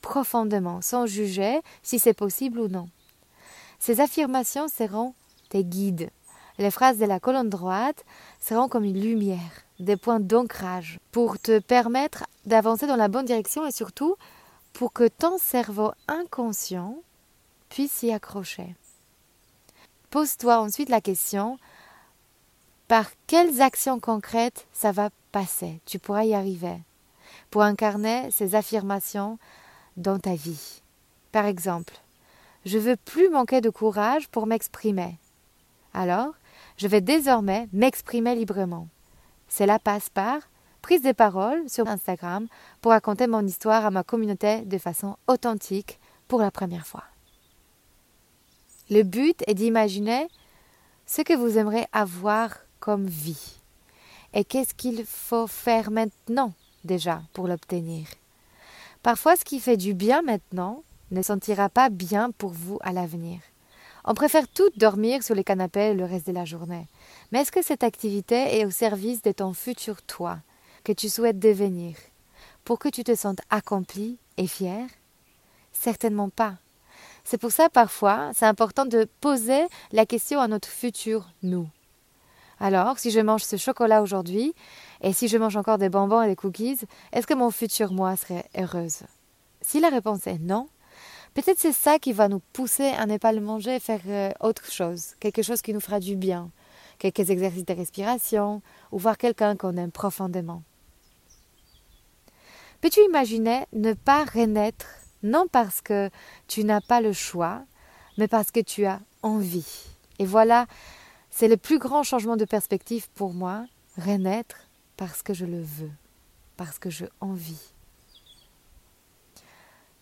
profondément, 0.00 0.80
sans 0.80 1.06
juger 1.06 1.60
si 1.82 1.98
c'est 1.98 2.14
possible 2.14 2.60
ou 2.60 2.68
non. 2.68 2.88
Ces 3.78 4.00
affirmations 4.00 4.68
seront 4.68 5.14
tes 5.48 5.64
guides 5.64 6.10
les 6.58 6.70
phrases 6.70 6.98
de 6.98 7.04
la 7.04 7.20
colonne 7.20 7.50
droite 7.50 8.04
seront 8.40 8.68
comme 8.68 8.84
une 8.84 9.00
lumière, 9.00 9.64
des 9.80 9.96
points 9.96 10.20
d'ancrage, 10.20 10.98
pour 11.10 11.38
te 11.38 11.58
permettre 11.58 12.24
d'avancer 12.46 12.86
dans 12.86 12.96
la 12.96 13.08
bonne 13.08 13.24
direction 13.24 13.66
et 13.66 13.72
surtout 13.72 14.16
pour 14.72 14.92
que 14.92 15.08
ton 15.08 15.38
cerveau 15.38 15.92
inconscient 16.08 16.96
puisse 17.68 17.92
s'y 17.92 18.12
accrocher. 18.12 18.74
Pose-toi 20.14 20.60
ensuite 20.60 20.90
la 20.90 21.00
question 21.00 21.58
par 22.86 23.10
quelles 23.26 23.60
actions 23.60 23.98
concrètes 23.98 24.68
ça 24.72 24.92
va 24.92 25.10
passer? 25.32 25.80
Tu 25.86 25.98
pourras 25.98 26.22
y 26.22 26.34
arriver 26.34 26.76
pour 27.50 27.62
incarner 27.62 28.30
ces 28.30 28.54
affirmations 28.54 29.40
dans 29.96 30.20
ta 30.20 30.36
vie. 30.36 30.82
Par 31.32 31.46
exemple, 31.46 31.94
je 32.64 32.78
veux 32.78 32.94
plus 32.94 33.28
manquer 33.28 33.60
de 33.60 33.70
courage 33.70 34.28
pour 34.28 34.46
m'exprimer. 34.46 35.18
Alors, 35.94 36.34
je 36.76 36.86
vais 36.86 37.00
désormais 37.00 37.68
m'exprimer 37.72 38.36
librement. 38.36 38.86
Cela 39.48 39.80
passe 39.80 40.10
par 40.10 40.42
prise 40.80 41.02
de 41.02 41.10
parole 41.10 41.68
sur 41.68 41.88
Instagram 41.88 42.46
pour 42.82 42.92
raconter 42.92 43.26
mon 43.26 43.44
histoire 43.44 43.84
à 43.84 43.90
ma 43.90 44.04
communauté 44.04 44.60
de 44.60 44.78
façon 44.78 45.16
authentique 45.26 45.98
pour 46.28 46.40
la 46.40 46.52
première 46.52 46.86
fois. 46.86 47.02
Le 48.90 49.02
but 49.02 49.42
est 49.46 49.54
d'imaginer 49.54 50.28
ce 51.06 51.22
que 51.22 51.32
vous 51.32 51.56
aimeriez 51.56 51.86
avoir 51.92 52.50
comme 52.80 53.06
vie 53.06 53.56
et 54.34 54.44
qu'est-ce 54.44 54.74
qu'il 54.74 55.06
faut 55.06 55.46
faire 55.46 55.90
maintenant 55.90 56.52
déjà 56.84 57.22
pour 57.32 57.48
l'obtenir? 57.48 58.06
Parfois 59.02 59.36
ce 59.36 59.44
qui 59.44 59.58
fait 59.60 59.78
du 59.78 59.94
bien 59.94 60.20
maintenant 60.20 60.82
ne 61.10 61.22
sentira 61.22 61.70
pas 61.70 61.88
bien 61.88 62.30
pour 62.30 62.50
vous 62.50 62.78
à 62.82 62.92
l'avenir. 62.92 63.40
On 64.04 64.12
préfère 64.12 64.48
tout 64.48 64.68
dormir 64.76 65.22
sur 65.22 65.34
les 65.34 65.44
canapés 65.44 65.94
le 65.94 66.04
reste 66.04 66.26
de 66.26 66.32
la 66.32 66.44
journée. 66.44 66.86
Mais 67.32 67.40
est-ce 67.40 67.52
que 67.52 67.62
cette 67.62 67.84
activité 67.84 68.58
est 68.58 68.66
au 68.66 68.70
service 68.70 69.22
de 69.22 69.32
ton 69.32 69.54
futur 69.54 70.02
toi, 70.02 70.40
que 70.82 70.92
tu 70.92 71.08
souhaites 71.08 71.38
devenir, 71.38 71.96
pour 72.66 72.78
que 72.78 72.90
tu 72.90 73.02
te 73.02 73.14
sentes 73.14 73.40
accompli 73.48 74.18
et 74.36 74.46
fier? 74.46 74.86
Certainement 75.72 76.28
pas. 76.28 76.56
C'est 77.24 77.38
pour 77.38 77.50
ça 77.50 77.68
parfois 77.68 78.30
c'est 78.34 78.46
important 78.46 78.84
de 78.84 79.08
poser 79.20 79.64
la 79.92 80.06
question 80.06 80.40
à 80.40 80.48
notre 80.48 80.68
futur 80.68 81.28
nous. 81.42 81.68
Alors, 82.60 82.98
si 82.98 83.10
je 83.10 83.20
mange 83.20 83.42
ce 83.42 83.56
chocolat 83.56 84.00
aujourd'hui, 84.00 84.54
et 85.00 85.12
si 85.12 85.26
je 85.26 85.36
mange 85.36 85.56
encore 85.56 85.76
des 85.78 85.88
bonbons 85.88 86.22
et 86.22 86.28
des 86.28 86.36
cookies, 86.36 86.78
est-ce 87.12 87.26
que 87.26 87.34
mon 87.34 87.50
futur 87.50 87.92
moi 87.92 88.16
serait 88.16 88.48
heureuse? 88.56 89.02
Si 89.60 89.80
la 89.80 89.88
réponse 89.88 90.26
est 90.26 90.38
non, 90.38 90.68
Peut-être 91.34 91.58
c'est 91.58 91.72
ça 91.72 91.98
qui 91.98 92.12
va 92.12 92.28
nous 92.28 92.40
pousser 92.52 92.90
à 92.90 93.06
ne 93.06 93.18
pas 93.18 93.32
le 93.32 93.40
manger 93.40 93.74
et 93.74 93.80
faire 93.80 94.00
euh, 94.06 94.30
autre 94.38 94.70
chose, 94.70 95.14
quelque 95.18 95.42
chose 95.42 95.62
qui 95.62 95.74
nous 95.74 95.80
fera 95.80 95.98
du 95.98 96.14
bien, 96.14 96.50
quelques 97.00 97.28
exercices 97.28 97.64
de 97.64 97.74
respiration 97.74 98.62
ou 98.92 98.98
voir 98.98 99.18
quelqu'un 99.18 99.56
qu'on 99.56 99.76
aime 99.76 99.90
profondément. 99.90 100.62
Peux-tu 102.80 103.00
imaginer 103.00 103.66
ne 103.72 103.94
pas 103.94 104.24
renaître, 104.24 104.86
non 105.24 105.46
parce 105.50 105.80
que 105.80 106.10
tu 106.46 106.62
n'as 106.62 106.80
pas 106.80 107.00
le 107.00 107.12
choix, 107.12 107.64
mais 108.18 108.28
parce 108.28 108.52
que 108.52 108.60
tu 108.60 108.84
as 108.86 109.00
envie. 109.22 109.86
Et 110.20 110.26
voilà, 110.26 110.66
c'est 111.30 111.48
le 111.48 111.56
plus 111.56 111.78
grand 111.78 112.04
changement 112.04 112.36
de 112.36 112.44
perspective 112.44 113.08
pour 113.14 113.34
moi, 113.34 113.66
renaître 113.96 114.68
parce 114.96 115.22
que 115.22 115.34
je 115.34 115.46
le 115.46 115.60
veux, 115.60 115.90
parce 116.56 116.78
que 116.78 116.90
je 116.90 117.06
envie. 117.20 117.72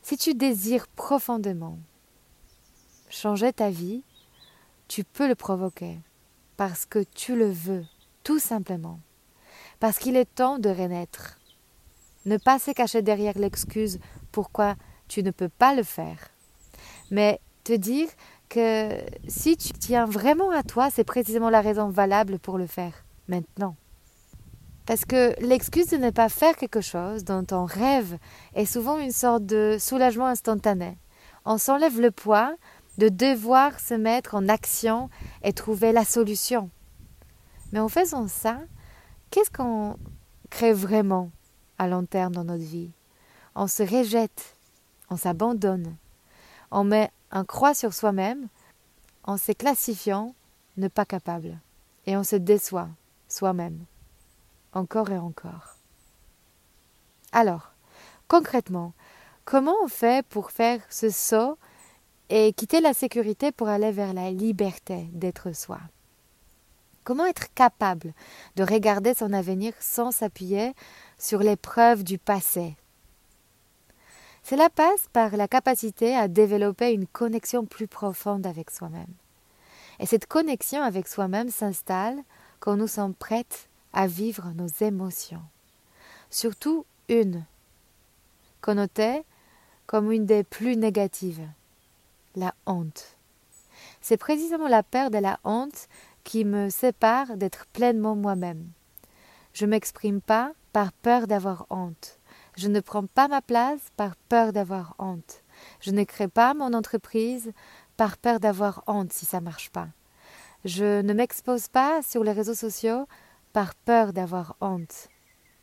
Si 0.02 0.16
tu 0.16 0.34
désires 0.34 0.88
profondément 0.88 1.78
changer 3.08 3.52
ta 3.52 3.70
vie, 3.70 4.02
tu 4.88 5.04
peux 5.04 5.28
le 5.28 5.34
provoquer 5.34 5.98
parce 6.56 6.84
que 6.84 7.04
tu 7.14 7.36
le 7.36 7.50
veux, 7.50 7.84
tout 8.24 8.38
simplement. 8.38 9.00
Parce 9.80 9.98
qu'il 9.98 10.16
est 10.16 10.34
temps 10.34 10.58
de 10.58 10.68
renaître. 10.68 11.38
Ne 12.24 12.36
pas 12.36 12.58
se 12.58 12.70
cacher 12.72 13.02
derrière 13.02 13.38
l'excuse 13.38 13.98
pourquoi 14.32 14.76
tu 15.08 15.22
ne 15.22 15.30
peux 15.30 15.48
pas 15.48 15.74
le 15.74 15.82
faire. 15.82 16.30
Mais 17.10 17.40
te 17.64 17.72
dire 17.72 18.08
que 18.48 18.90
si 19.28 19.56
tu 19.56 19.72
tiens 19.72 20.06
vraiment 20.06 20.50
à 20.50 20.62
toi, 20.62 20.90
c'est 20.90 21.04
précisément 21.04 21.50
la 21.50 21.60
raison 21.60 21.88
valable 21.88 22.38
pour 22.38 22.58
le 22.58 22.66
faire 22.66 23.04
maintenant. 23.28 23.76
Parce 24.86 25.04
que 25.04 25.34
l'excuse 25.40 25.88
de 25.88 25.96
ne 25.96 26.10
pas 26.10 26.28
faire 26.28 26.56
quelque 26.56 26.80
chose 26.80 27.24
dont 27.24 27.46
on 27.52 27.64
rêve 27.64 28.18
est 28.54 28.66
souvent 28.66 28.98
une 28.98 29.12
sorte 29.12 29.46
de 29.46 29.76
soulagement 29.78 30.26
instantané. 30.26 30.98
On 31.44 31.56
s'enlève 31.56 32.00
le 32.00 32.10
poids 32.10 32.56
de 32.98 33.08
devoir 33.08 33.78
se 33.80 33.94
mettre 33.94 34.34
en 34.34 34.48
action 34.48 35.08
et 35.44 35.52
trouver 35.52 35.92
la 35.92 36.04
solution. 36.04 36.70
Mais 37.72 37.78
en 37.78 37.88
faisant 37.88 38.28
ça, 38.28 38.60
qu'est-ce 39.30 39.50
qu'on 39.50 39.96
crée 40.50 40.72
vraiment 40.74 41.30
à 41.78 41.88
long 41.88 42.04
terme 42.04 42.34
dans 42.34 42.44
notre 42.44 42.64
vie? 42.64 42.90
On 43.54 43.66
se 43.66 43.82
rejette, 43.82 44.56
on 45.12 45.16
s'abandonne, 45.16 45.96
on 46.70 46.84
met 46.84 47.10
un 47.30 47.44
croix 47.44 47.74
sur 47.74 47.92
soi-même 47.92 48.48
en 49.24 49.36
se 49.36 49.52
classifiant 49.52 50.34
ne 50.78 50.88
pas 50.88 51.04
capable, 51.04 51.58
et 52.06 52.16
on 52.16 52.24
se 52.24 52.36
déçoit 52.36 52.88
soi-même 53.28 53.84
encore 54.72 55.10
et 55.10 55.18
encore. 55.18 55.76
Alors, 57.30 57.72
concrètement, 58.26 58.94
comment 59.44 59.74
on 59.84 59.88
fait 59.88 60.26
pour 60.26 60.50
faire 60.50 60.80
ce 60.88 61.10
saut 61.10 61.58
et 62.30 62.54
quitter 62.54 62.80
la 62.80 62.94
sécurité 62.94 63.52
pour 63.52 63.68
aller 63.68 63.92
vers 63.92 64.14
la 64.14 64.30
liberté 64.30 65.08
d'être 65.12 65.54
soi? 65.54 65.80
Comment 67.04 67.26
être 67.26 67.52
capable 67.52 68.14
de 68.56 68.62
regarder 68.62 69.12
son 69.12 69.32
avenir 69.32 69.74
sans 69.80 70.10
s'appuyer 70.10 70.72
sur 71.18 71.40
les 71.40 71.56
preuves 71.56 72.04
du 72.04 72.16
passé? 72.16 72.76
Cela 74.42 74.68
passe 74.68 75.06
par 75.12 75.36
la 75.36 75.48
capacité 75.48 76.16
à 76.16 76.28
développer 76.28 76.92
une 76.92 77.06
connexion 77.06 77.64
plus 77.64 77.86
profonde 77.86 78.46
avec 78.46 78.70
soi-même. 78.70 79.14
Et 80.00 80.06
cette 80.06 80.26
connexion 80.26 80.82
avec 80.82 81.06
soi-même 81.06 81.48
s'installe 81.48 82.18
quand 82.60 82.76
nous 82.76 82.88
sommes 82.88 83.14
prêtes 83.14 83.68
à 83.92 84.06
vivre 84.06 84.52
nos 84.56 84.68
émotions. 84.84 85.42
Surtout 86.30 86.84
une, 87.08 87.44
connotée 88.60 89.22
comme 89.86 90.10
une 90.10 90.26
des 90.26 90.42
plus 90.42 90.76
négatives, 90.76 91.46
la 92.34 92.54
honte. 92.66 93.16
C'est 94.00 94.16
précisément 94.16 94.68
la 94.68 94.82
peur 94.82 95.10
de 95.10 95.18
la 95.18 95.38
honte 95.44 95.88
qui 96.24 96.44
me 96.44 96.68
sépare 96.68 97.36
d'être 97.36 97.66
pleinement 97.66 98.16
moi-même. 98.16 98.66
Je 99.52 99.66
m'exprime 99.66 100.20
pas 100.20 100.52
par 100.72 100.92
peur 100.92 101.26
d'avoir 101.26 101.66
honte. 101.68 102.18
Je 102.56 102.68
ne 102.68 102.80
prends 102.80 103.06
pas 103.06 103.28
ma 103.28 103.40
place 103.40 103.80
par 103.96 104.16
peur 104.16 104.52
d'avoir 104.52 104.94
honte. 104.98 105.42
Je 105.80 105.90
ne 105.90 106.04
crée 106.04 106.28
pas 106.28 106.54
mon 106.54 106.74
entreprise 106.74 107.52
par 107.96 108.16
peur 108.16 108.40
d'avoir 108.40 108.84
honte 108.86 109.12
si 109.12 109.24
ça 109.24 109.40
marche 109.40 109.70
pas. 109.70 109.88
Je 110.64 111.00
ne 111.00 111.12
m'expose 111.12 111.68
pas 111.68 112.02
sur 112.02 112.24
les 112.24 112.32
réseaux 112.32 112.54
sociaux 112.54 113.06
par 113.52 113.74
peur 113.74 114.12
d'avoir 114.12 114.56
honte. 114.60 115.08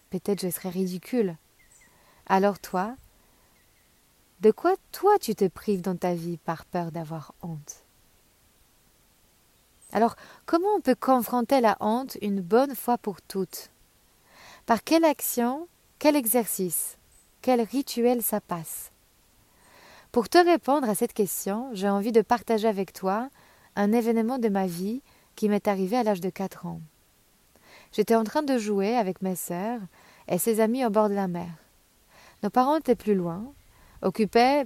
Peut-être 0.09 0.41
je 0.41 0.49
serais 0.49 0.69
ridicule. 0.69 1.37
Alors 2.25 2.59
toi, 2.59 2.95
de 4.41 4.51
quoi 4.51 4.75
toi 4.91 5.17
tu 5.19 5.35
te 5.35 5.47
prives 5.47 5.81
dans 5.81 5.95
ta 5.95 6.13
vie 6.13 6.37
par 6.37 6.65
peur 6.65 6.91
d'avoir 6.91 7.33
honte? 7.41 7.83
Alors 9.91 10.15
comment 10.45 10.69
on 10.75 10.81
peut 10.81 10.95
confronter 10.95 11.61
la 11.61 11.77
honte 11.79 12.17
une 12.21 12.41
bonne 12.41 12.75
fois 12.75 12.97
pour 12.97 13.21
toutes? 13.21 13.69
Par 14.65 14.83
quelle 14.83 15.05
action, 15.05 15.67
quel 15.99 16.15
exercice, 16.15 16.97
quel 17.41 17.61
rituel 17.61 18.23
ça 18.23 18.39
passe? 18.39 18.91
Pour 20.13 20.29
te 20.29 20.37
répondre 20.37 20.89
à 20.89 20.95
cette 20.95 21.13
question, 21.13 21.69
j'ai 21.73 21.89
envie 21.89 22.13
de 22.13 22.21
partager 22.21 22.69
avec 22.69 22.93
toi 22.93 23.29
un 23.75 23.91
événement 23.91 24.39
de 24.39 24.47
ma 24.47 24.65
vie 24.65 25.01
qui 25.35 25.49
m'est 25.49 25.67
arrivé 25.67 25.97
à 25.97 26.03
l'âge 26.03 26.21
de 26.21 26.29
4 26.29 26.65
ans. 26.65 26.79
J'étais 27.91 28.15
en 28.15 28.23
train 28.23 28.43
de 28.43 28.57
jouer 28.57 28.95
avec 28.95 29.21
mes 29.21 29.35
sœurs 29.35 29.81
et 30.29 30.37
ses 30.37 30.61
amis 30.61 30.85
au 30.85 30.89
bord 30.89 31.09
de 31.09 31.15
la 31.15 31.27
mer. 31.27 31.49
Nos 32.43 32.49
parents 32.49 32.77
étaient 32.77 32.95
plus 32.95 33.15
loin, 33.15 33.51
occupés 34.01 34.63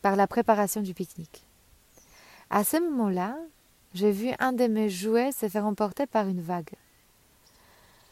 par 0.00 0.16
la 0.16 0.26
préparation 0.26 0.80
du 0.80 0.94
pique-nique. 0.94 1.46
À 2.48 2.64
ce 2.64 2.78
moment-là, 2.78 3.36
j'ai 3.92 4.10
vu 4.10 4.30
un 4.38 4.52
de 4.54 4.66
mes 4.66 4.88
jouets 4.88 5.32
se 5.32 5.48
faire 5.48 5.66
emporter 5.66 6.06
par 6.06 6.28
une 6.28 6.40
vague. 6.40 6.72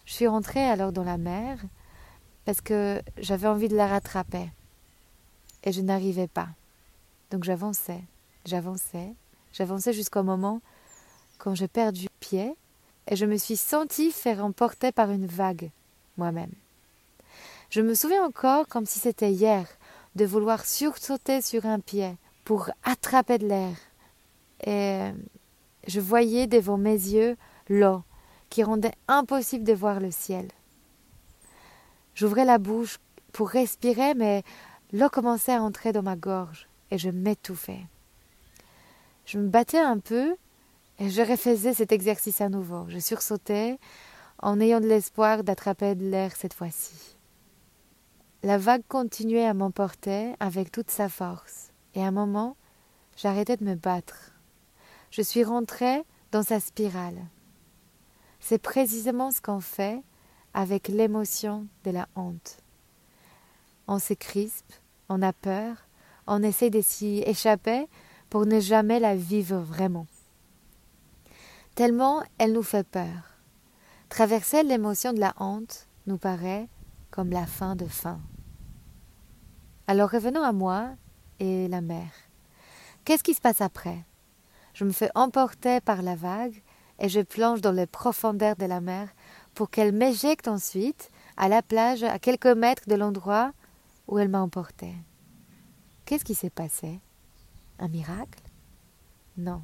Je 0.04 0.12
suis 0.12 0.26
rentrée 0.26 0.64
alors 0.64 0.92
dans 0.92 1.04
la 1.04 1.16
mer 1.16 1.58
parce 2.44 2.60
que 2.60 3.02
j'avais 3.16 3.48
envie 3.48 3.68
de 3.68 3.76
la 3.76 3.86
rattraper 3.86 4.50
et 5.62 5.72
je 5.72 5.80
n'arrivais 5.80 6.28
pas. 6.28 6.48
Donc 7.30 7.44
j'avançais, 7.44 8.02
j'avançais, 8.44 9.14
j'avançais 9.52 9.92
jusqu'au 9.92 10.22
moment 10.22 10.60
quand 11.38 11.54
j'ai 11.54 11.68
perdu 11.68 12.06
pied 12.20 12.54
et 13.08 13.16
je 13.16 13.26
me 13.26 13.36
suis 13.36 13.56
sentie 13.56 14.10
faire 14.10 14.44
emporter 14.44 14.92
par 14.92 15.10
une 15.10 15.26
vague 15.26 15.70
moi-même. 16.16 16.52
Je 17.70 17.80
me 17.80 17.94
souviens 17.94 18.24
encore 18.24 18.68
comme 18.68 18.86
si 18.86 18.98
c'était 18.98 19.32
hier 19.32 19.66
de 20.14 20.24
vouloir 20.24 20.64
sursauter 20.64 21.42
sur 21.42 21.66
un 21.66 21.80
pied 21.80 22.16
pour 22.44 22.70
attraper 22.84 23.38
de 23.38 23.48
l'air. 23.48 23.76
Et 24.66 25.10
je 25.86 26.00
voyais 26.00 26.46
devant 26.46 26.76
mes 26.76 26.92
yeux 26.92 27.36
l'eau 27.68 28.02
qui 28.48 28.62
rendait 28.62 28.94
impossible 29.08 29.64
de 29.64 29.72
voir 29.72 29.98
le 29.98 30.10
ciel. 30.10 30.48
J'ouvrais 32.14 32.44
la 32.44 32.59
bouche 32.59 32.99
pour 33.33 33.49
respirer, 33.49 34.14
mais 34.14 34.42
l'eau 34.92 35.09
commençait 35.09 35.54
à 35.54 35.62
entrer 35.62 35.92
dans 35.92 36.02
ma 36.02 36.16
gorge 36.16 36.68
et 36.90 36.99
je 36.99 37.11
m'étouffais. 37.11 37.87
Je 39.26 39.38
me 39.38 39.49
battais 39.49 39.80
un 39.80 39.99
peu 39.99 40.37
et 40.99 41.11
je 41.11 41.23
refaisais 41.23 41.75
cet 41.75 41.92
exercice 41.92 42.40
à 42.40 42.49
nouveau. 42.49 42.87
Je 42.88 42.99
sursautais 42.99 43.78
en 44.38 44.61
ayant 44.61 44.80
de 44.80 44.87
l'espoir 44.87 45.42
d'attraper 45.42 45.94
de 45.94 46.09
l'air 46.09 46.37
cette 46.37 46.54
fois-ci. 46.54 47.16
La 48.42 48.59
vague 48.59 48.87
continuait 48.87 49.47
à 49.47 49.54
m'emporter 49.54 50.35
avec 50.38 50.71
toute 50.71 50.90
sa 50.90 51.09
force, 51.09 51.71
et 51.94 52.02
à 52.02 52.09
un 52.09 52.11
moment, 52.11 52.56
j'arrêtais 53.16 53.56
de 53.56 53.64
me 53.64 53.75
battre. 53.75 54.33
Je 55.11 55.23
suis 55.23 55.44
rentrée 55.44 56.02
dans 56.30 56.42
sa 56.42 56.61
spirale. 56.61 57.25
C'est 58.40 58.59
précisément 58.59 59.30
ce 59.30 59.40
qu'on 59.40 59.61
fait 59.61 60.02
avec 60.54 60.88
l'émotion 60.88 61.66
de 61.84 61.90
la 61.90 62.08
honte. 62.14 62.58
On 63.87 63.98
se 63.98 64.14
crispe, 64.14 64.72
on 65.09 65.20
a 65.20 65.33
peur, 65.33 65.76
on 66.26 66.42
essaie 66.42 66.70
de 66.70 66.81
s'y 66.81 67.22
échapper 67.26 67.87
pour 68.31 68.46
ne 68.46 68.61
jamais 68.61 69.00
la 69.00 69.14
vivre 69.14 69.59
vraiment. 69.59 70.07
Tellement 71.74 72.22
elle 72.38 72.52
nous 72.52 72.62
fait 72.62 72.87
peur. 72.87 73.38
Traverser 74.09 74.62
l'émotion 74.62 75.12
de 75.12 75.20
la 75.20 75.35
honte 75.38 75.88
nous 76.07 76.18
paraît 76.18 76.68
comme 77.11 77.31
la 77.31 77.46
fin 77.46 77.76
de 77.76 77.87
fin. 77.87 78.20
Alors 79.87 80.11
revenons 80.11 80.42
à 80.42 80.52
moi 80.52 80.90
et 81.40 81.68
la 81.68 81.81
mer. 81.81 82.09
Qu'est-ce 83.05 83.24
qui 83.24 83.35
se 83.35 83.40
passe 83.40 83.61
après? 83.61 84.05
Je 84.72 84.85
me 84.85 84.92
fais 84.92 85.11
emporter 85.14 85.81
par 85.81 86.00
la 86.00 86.16
vague 86.16 86.62
et 86.98 87.09
je 87.09 87.20
plonge 87.20 87.61
dans 87.61 87.72
les 87.72 87.87
profondeurs 87.87 88.57
de 88.57 88.66
la 88.66 88.81
mer 88.81 89.09
pour 89.55 89.71
qu'elle 89.71 89.93
m'éjecte 89.93 90.49
ensuite 90.49 91.11
à 91.37 91.49
la 91.49 91.62
plage 91.62 92.03
à 92.03 92.19
quelques 92.19 92.47
mètres 92.47 92.88
de 92.88 92.95
l'endroit 92.95 93.53
où 94.09 94.19
elle 94.19 94.29
m'a 94.29 94.40
emporté. 94.40 94.93
Qu'est-ce 96.05 96.25
qui 96.25 96.35
s'est 96.35 96.51
passé? 96.51 97.01
Un 97.79 97.88
miracle? 97.88 98.43
Non. 99.37 99.62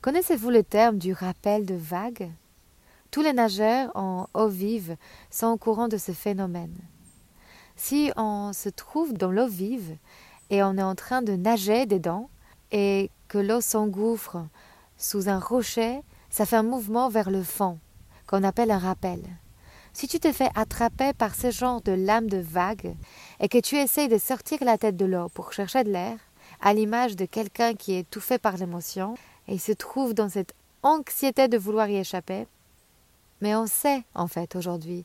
Connaissez-vous 0.00 0.50
le 0.50 0.62
terme 0.62 0.98
du 0.98 1.12
rappel 1.12 1.64
de 1.64 1.74
vague 1.74 2.30
Tous 3.10 3.22
les 3.22 3.32
nageurs 3.32 3.90
en 3.94 4.28
eau 4.34 4.48
vive 4.48 4.96
sont 5.30 5.48
au 5.48 5.56
courant 5.56 5.88
de 5.88 5.96
ce 5.96 6.12
phénomène. 6.12 6.76
Si 7.76 8.12
on 8.16 8.52
se 8.52 8.68
trouve 8.68 9.14
dans 9.14 9.30
l'eau 9.30 9.46
vive 9.46 9.96
et 10.50 10.62
on 10.62 10.76
est 10.76 10.82
en 10.82 10.94
train 10.94 11.22
de 11.22 11.32
nager 11.32 11.86
dedans 11.86 12.28
et 12.70 13.10
que 13.28 13.38
l'eau 13.38 13.60
s'engouffre 13.60 14.44
sous 14.98 15.28
un 15.28 15.38
rocher, 15.38 16.00
ça 16.30 16.46
fait 16.46 16.56
un 16.56 16.62
mouvement 16.62 17.08
vers 17.08 17.30
le 17.30 17.42
fond 17.42 17.78
qu'on 18.32 18.44
appelle 18.44 18.70
un 18.70 18.78
rappel. 18.78 19.20
Si 19.92 20.08
tu 20.08 20.18
te 20.18 20.32
fais 20.32 20.48
attraper 20.54 21.12
par 21.12 21.34
ce 21.34 21.50
genre 21.50 21.82
de 21.82 21.92
lame 21.92 22.30
de 22.30 22.38
vague 22.38 22.96
et 23.40 23.48
que 23.50 23.58
tu 23.58 23.76
essayes 23.76 24.08
de 24.08 24.16
sortir 24.16 24.64
la 24.64 24.78
tête 24.78 24.96
de 24.96 25.04
l'eau 25.04 25.28
pour 25.28 25.52
chercher 25.52 25.84
de 25.84 25.90
l'air, 25.90 26.16
à 26.62 26.72
l'image 26.72 27.14
de 27.14 27.26
quelqu'un 27.26 27.74
qui 27.74 27.92
est 27.92 28.00
étouffé 28.00 28.38
par 28.38 28.56
l'émotion 28.56 29.16
et 29.48 29.58
se 29.58 29.72
trouve 29.72 30.14
dans 30.14 30.30
cette 30.30 30.54
anxiété 30.82 31.46
de 31.46 31.58
vouloir 31.58 31.90
y 31.90 31.98
échapper, 31.98 32.46
mais 33.42 33.54
on 33.54 33.66
sait 33.66 34.02
en 34.14 34.28
fait 34.28 34.56
aujourd'hui 34.56 35.02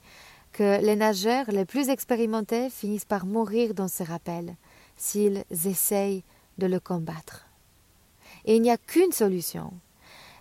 que 0.53 0.79
les 0.81 0.95
nageurs 0.95 1.51
les 1.51 1.65
plus 1.65 1.89
expérimentés 1.89 2.69
finissent 2.69 3.03
par 3.03 3.25
mourir 3.25 3.73
dans 3.73 3.89
ce 3.89 4.03
rappel 4.03 4.55
s'ils 4.95 5.43
essayent 5.65 6.23
de 6.59 6.65
le 6.65 6.79
combattre. 6.79 7.45
Et 8.45 8.55
il 8.55 8.61
n'y 8.61 8.71
a 8.71 8.77
qu'une 8.77 9.11
solution, 9.11 9.73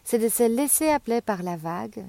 c'est 0.05 0.21
de 0.21 0.29
se 0.29 0.45
laisser 0.45 0.89
appeler 0.89 1.21
par 1.21 1.43
la 1.43 1.57
vague, 1.57 2.07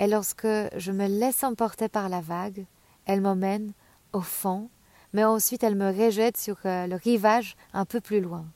et 0.00 0.06
lorsque 0.06 0.46
je 0.76 0.92
me 0.92 1.06
laisse 1.06 1.44
emporter 1.44 1.88
par 1.88 2.08
la 2.08 2.20
vague, 2.20 2.66
elle 3.06 3.20
m'emmène 3.20 3.72
au 4.12 4.20
fond, 4.20 4.70
mais 5.12 5.24
ensuite 5.24 5.62
elle 5.62 5.76
me 5.76 5.90
rejette 5.90 6.36
sur 6.36 6.58
euh, 6.64 6.86
le 6.86 6.96
rivage 6.96 7.56
un 7.72 7.84
peu 7.84 8.00
plus 8.00 8.20
loin, 8.20 8.46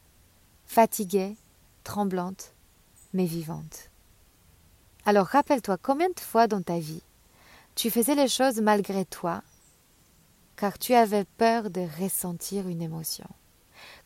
fatiguée, 0.67 1.37
tremblante, 1.85 2.55
mais 3.13 3.27
vivante. 3.27 3.91
Alors 5.05 5.27
rappelle-toi 5.27 5.79
combien 5.83 6.09
de 6.09 6.21
fois 6.21 6.47
dans 6.47 6.63
ta 6.63 6.79
vie 6.79 7.03
tu 7.75 7.91
faisais 7.91 8.15
les 8.15 8.29
choses 8.29 8.61
malgré 8.61 9.05
toi, 9.05 9.43
car 10.57 10.79
tu 10.79 10.95
avais 10.95 11.25
peur 11.25 11.71
de 11.71 11.87
ressentir 12.01 12.69
une 12.69 12.83
émotion. 12.83 13.27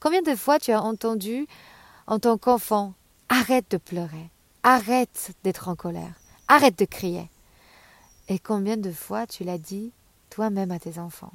Combien 0.00 0.22
de 0.22 0.36
fois 0.36 0.58
tu 0.58 0.72
as 0.72 0.82
entendu 0.82 1.46
en 2.06 2.18
tant 2.18 2.38
qu'enfant 2.38 2.94
Arrête 3.28 3.68
de 3.72 3.76
pleurer, 3.76 4.30
arrête 4.62 5.32
d'être 5.42 5.68
en 5.68 5.74
colère, 5.74 6.14
arrête 6.48 6.78
de 6.78 6.84
crier. 6.84 7.28
Et 8.28 8.38
combien 8.38 8.76
de 8.76 8.92
fois 8.92 9.26
tu 9.26 9.44
l'as 9.44 9.58
dit 9.58 9.92
toi-même 10.30 10.70
à 10.70 10.78
tes 10.78 10.98
enfants? 10.98 11.32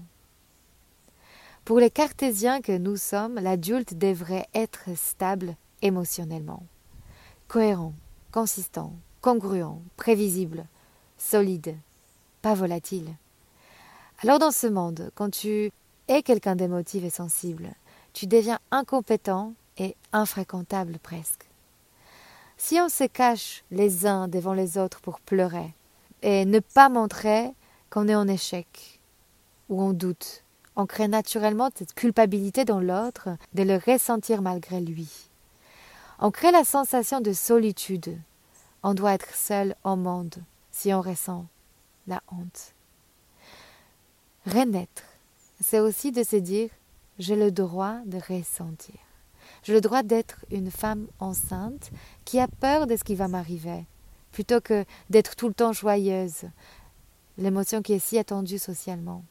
Pour 1.63 1.79
les 1.79 1.91
cartésiens 1.91 2.61
que 2.61 2.77
nous 2.77 2.97
sommes, 2.97 3.35
l'adulte 3.35 3.93
devrait 3.93 4.47
être 4.53 4.89
stable 4.95 5.55
émotionnellement, 5.81 6.63
cohérent, 7.47 7.93
consistant, 8.31 8.93
congruent, 9.21 9.81
prévisible, 9.95 10.65
solide, 11.17 11.75
pas 12.41 12.55
volatile. 12.55 13.13
Alors 14.23 14.39
dans 14.39 14.51
ce 14.51 14.67
monde, 14.67 15.11
quand 15.15 15.29
tu 15.29 15.71
es 16.07 16.23
quelqu'un 16.23 16.55
d'émotif 16.55 17.03
et 17.03 17.09
sensible, 17.09 17.73
tu 18.13 18.27
deviens 18.27 18.59
incompétent 18.71 19.53
et 19.77 19.95
infréquentable 20.13 20.97
presque. 20.99 21.50
Si 22.63 22.79
on 22.79 22.89
se 22.89 23.05
cache 23.05 23.63
les 23.71 24.05
uns 24.05 24.27
devant 24.27 24.53
les 24.53 24.77
autres 24.77 25.01
pour 25.01 25.19
pleurer 25.19 25.73
et 26.21 26.45
ne 26.45 26.59
pas 26.59 26.89
montrer 26.89 27.49
qu'on 27.89 28.07
est 28.07 28.13
en 28.13 28.27
échec 28.27 28.99
ou 29.67 29.81
en 29.81 29.93
doute, 29.93 30.43
on 30.75 30.85
crée 30.85 31.07
naturellement 31.07 31.71
cette 31.75 31.95
culpabilité 31.95 32.63
dans 32.63 32.79
l'autre 32.79 33.29
de 33.55 33.63
le 33.63 33.77
ressentir 33.77 34.43
malgré 34.43 34.79
lui. 34.79 35.09
On 36.19 36.29
crée 36.29 36.51
la 36.51 36.63
sensation 36.63 37.19
de 37.19 37.33
solitude. 37.33 38.15
On 38.83 38.93
doit 38.93 39.13
être 39.13 39.33
seul 39.33 39.75
au 39.83 39.95
monde 39.95 40.35
si 40.71 40.93
on 40.93 41.01
ressent 41.01 41.47
la 42.05 42.21
honte. 42.31 42.75
Renaître, 44.45 45.03
c'est 45.61 45.79
aussi 45.79 46.11
de 46.11 46.23
se 46.23 46.35
dire 46.35 46.69
j'ai 47.17 47.35
le 47.35 47.51
droit 47.51 47.95
de 48.05 48.19
ressentir. 48.19 48.99
J'ai 49.63 49.73
le 49.73 49.81
droit 49.81 50.01
d'être 50.01 50.43
une 50.49 50.71
femme 50.71 51.07
enceinte 51.19 51.91
qui 52.25 52.39
a 52.39 52.47
peur 52.47 52.87
de 52.87 52.95
ce 52.95 53.03
qui 53.03 53.15
va 53.15 53.27
m'arriver, 53.27 53.85
plutôt 54.31 54.59
que 54.59 54.85
d'être 55.09 55.35
tout 55.35 55.47
le 55.47 55.53
temps 55.53 55.71
joyeuse, 55.71 56.45
l'émotion 57.37 57.81
qui 57.81 57.93
est 57.93 57.99
si 57.99 58.17
attendue 58.17 58.57
socialement. 58.57 59.23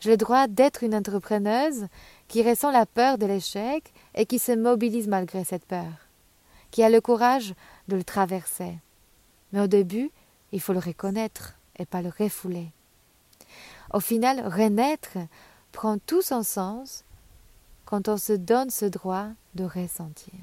J'ai 0.00 0.10
le 0.10 0.16
droit 0.16 0.48
d'être 0.48 0.82
une 0.82 0.94
entrepreneuse 0.94 1.86
qui 2.28 2.42
ressent 2.42 2.70
la 2.70 2.86
peur 2.86 3.18
de 3.18 3.26
l'échec 3.26 3.92
et 4.14 4.26
qui 4.26 4.38
se 4.38 4.52
mobilise 4.52 5.06
malgré 5.06 5.44
cette 5.44 5.66
peur, 5.66 5.92
qui 6.70 6.82
a 6.82 6.90
le 6.90 7.00
courage 7.00 7.54
de 7.88 7.96
le 7.96 8.04
traverser. 8.04 8.78
Mais 9.52 9.60
au 9.60 9.66
début, 9.66 10.10
il 10.50 10.60
faut 10.60 10.72
le 10.72 10.78
reconnaître 10.78 11.54
et 11.78 11.86
pas 11.86 12.02
le 12.02 12.10
refouler. 12.18 12.68
Au 13.92 14.00
final, 14.00 14.46
renaître 14.46 15.18
prend 15.72 15.98
tout 15.98 16.22
son 16.22 16.42
sens 16.42 17.04
quand 17.84 18.08
on 18.08 18.16
se 18.16 18.32
donne 18.32 18.70
ce 18.70 18.86
droit 18.86 19.28
de 19.54 19.64
ressentir. 19.64 20.34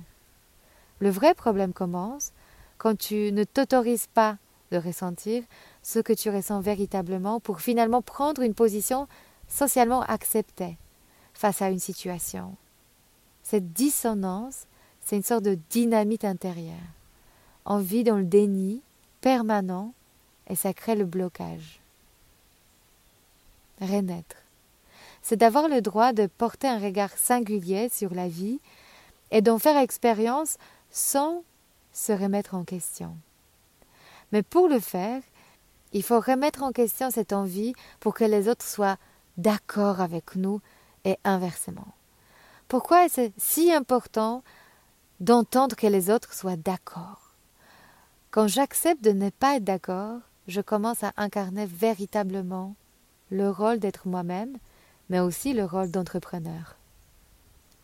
Le 1.00 1.10
vrai 1.10 1.34
problème 1.34 1.74
commence 1.74 2.32
quand 2.78 2.98
tu 2.98 3.32
ne 3.32 3.44
t'autorises 3.44 4.08
pas 4.08 4.38
de 4.72 4.78
ressentir 4.78 5.44
ce 5.82 6.00
que 6.00 6.14
tu 6.14 6.30
ressens 6.30 6.62
véritablement 6.62 7.40
pour 7.40 7.62
finalement 7.62 8.02
prendre 8.02 8.42
une 8.42 8.54
position 8.54 9.08
socialement 9.48 10.02
acceptée 10.04 10.78
face 11.34 11.62
à 11.62 11.70
une 11.70 11.80
situation. 11.80 12.56
Cette 13.44 13.74
dissonance, 13.74 14.66
c'est 15.02 15.16
une 15.16 15.24
sorte 15.24 15.44
de 15.44 15.58
dynamite 15.70 16.26
intérieure. 16.26 16.76
On 17.66 17.80
vit 17.80 18.04
dans 18.04 18.18
le 18.18 18.26
déni 18.26 18.82
permanent 19.22 19.94
et 20.48 20.56
ça 20.56 20.74
crée 20.74 20.96
le 20.96 21.06
blocage. 21.06 21.80
Renaître. 23.82 24.36
C'est 25.22 25.38
d'avoir 25.38 25.68
le 25.68 25.82
droit 25.82 26.14
de 26.14 26.28
porter 26.28 26.68
un 26.68 26.80
regard 26.80 27.18
singulier 27.18 27.90
sur 27.90 28.14
la 28.14 28.28
vie 28.28 28.60
et 29.32 29.42
d'en 29.42 29.60
faire 29.60 29.78
expérience 29.78 30.58
sans 30.90 31.44
se 31.94 32.12
remettre 32.12 32.56
en 32.56 32.64
question. 32.64 33.16
Mais 34.32 34.44
pour 34.44 34.68
le 34.68 34.80
faire, 34.80 35.22
il 35.94 36.04
faut 36.04 36.20
remettre 36.20 36.64
en 36.64 36.72
question 36.72 37.10
cette 37.10 37.34
envie 37.34 37.74
pour 38.00 38.14
que 38.14 38.24
les 38.24 38.48
autres 38.48 38.66
soient 38.66 38.98
d'accord 39.38 40.02
avec 40.02 40.36
nous 40.36 40.62
et 41.06 41.18
inversement. 41.24 41.88
Pourquoi 42.68 43.06
est-ce 43.06 43.32
si 43.38 43.72
important 43.72 44.44
d'entendre 45.20 45.76
que 45.76 45.88
les 45.88 46.12
autres 46.12 46.34
soient 46.34 46.58
d'accord? 46.58 47.34
Quand 48.32 48.48
j'accepte 48.48 49.04
de 49.04 49.12
ne 49.12 49.32
pas 49.32 49.56
être 49.56 49.64
d'accord, 49.64 50.20
je 50.48 50.62
commence 50.62 51.04
à 51.04 51.14
incarner 51.18 51.66
véritablement 51.66 52.76
le 53.32 53.50
rôle 53.50 53.80
d'être 53.80 54.08
moi-même, 54.08 54.58
mais 55.10 55.20
aussi 55.20 55.54
le 55.54 55.66
rôle 55.66 55.90
d'entrepreneur. 55.90 56.76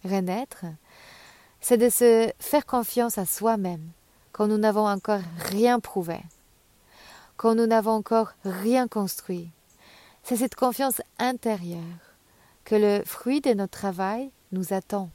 Renaître, 0.04 0.66
c'est 1.68 1.78
de 1.78 1.90
se 1.90 2.32
faire 2.38 2.68
confiance 2.68 3.18
à 3.18 3.26
soi-même 3.26 3.90
quand 4.34 4.46
nous 4.46 4.60
n'avons 4.60 4.88
encore 4.88 5.24
rien 5.50 5.80
prouvé, 5.80 6.20
quand 7.38 7.56
nous 7.56 7.66
n'avons 7.66 7.94
encore 7.94 8.34
rien 8.44 8.88
construit. 8.88 9.50
C'est 10.22 10.36
cette 10.36 10.54
confiance 10.54 11.02
intérieure 11.18 11.82
que 12.66 12.76
le 12.76 13.04
fruit 13.04 13.42
de 13.42 13.56
notre 13.56 13.80
travail 13.80 14.30
nous 14.52 14.74
attend, 14.74 15.10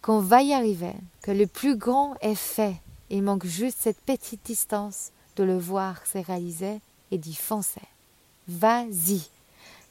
qu'on 0.00 0.20
va 0.20 0.42
y 0.42 0.52
arriver, 0.52 0.94
que 1.22 1.32
le 1.32 1.48
plus 1.48 1.74
grand 1.74 2.14
est 2.20 2.36
fait. 2.36 2.76
Il 3.08 3.24
manque 3.24 3.44
juste 3.44 3.78
cette 3.80 4.00
petite 4.00 4.46
distance 4.46 5.10
de 5.34 5.42
le 5.42 5.58
voir 5.58 6.06
se 6.06 6.18
réaliser 6.18 6.80
et 7.10 7.18
d'y 7.18 7.34
foncer. 7.34 7.88
Vas-y. 8.46 9.28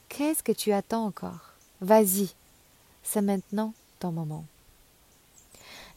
Qu'est-ce 0.08 0.44
que 0.44 0.54
tu 0.54 0.72
attends 0.72 1.04
encore? 1.04 1.56
Vas-y. 1.82 2.30
C'est 3.04 3.22
maintenant 3.22 3.74
ton 4.00 4.14
moment. 4.14 4.46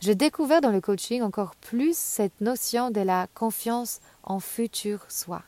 J'ai 0.02 0.16
découvert 0.16 0.60
dans 0.60 0.72
le 0.72 0.80
coaching 0.80 1.22
encore 1.22 1.54
plus 1.54 1.96
cette 1.96 2.40
notion 2.40 2.90
de 2.90 3.00
la 3.00 3.28
confiance 3.34 4.00
en 4.24 4.40
futur 4.40 5.04
soi. 5.08 5.42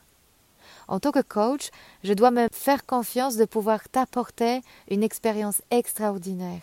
En 0.86 1.00
tant 1.00 1.10
que 1.10 1.22
coach, 1.22 1.70
je 2.04 2.12
dois 2.12 2.30
me 2.30 2.46
faire 2.52 2.86
confiance 2.86 3.34
de 3.34 3.46
pouvoir 3.46 3.88
t'apporter 3.88 4.62
une 4.88 5.02
expérience 5.02 5.60
extraordinaire. 5.72 6.60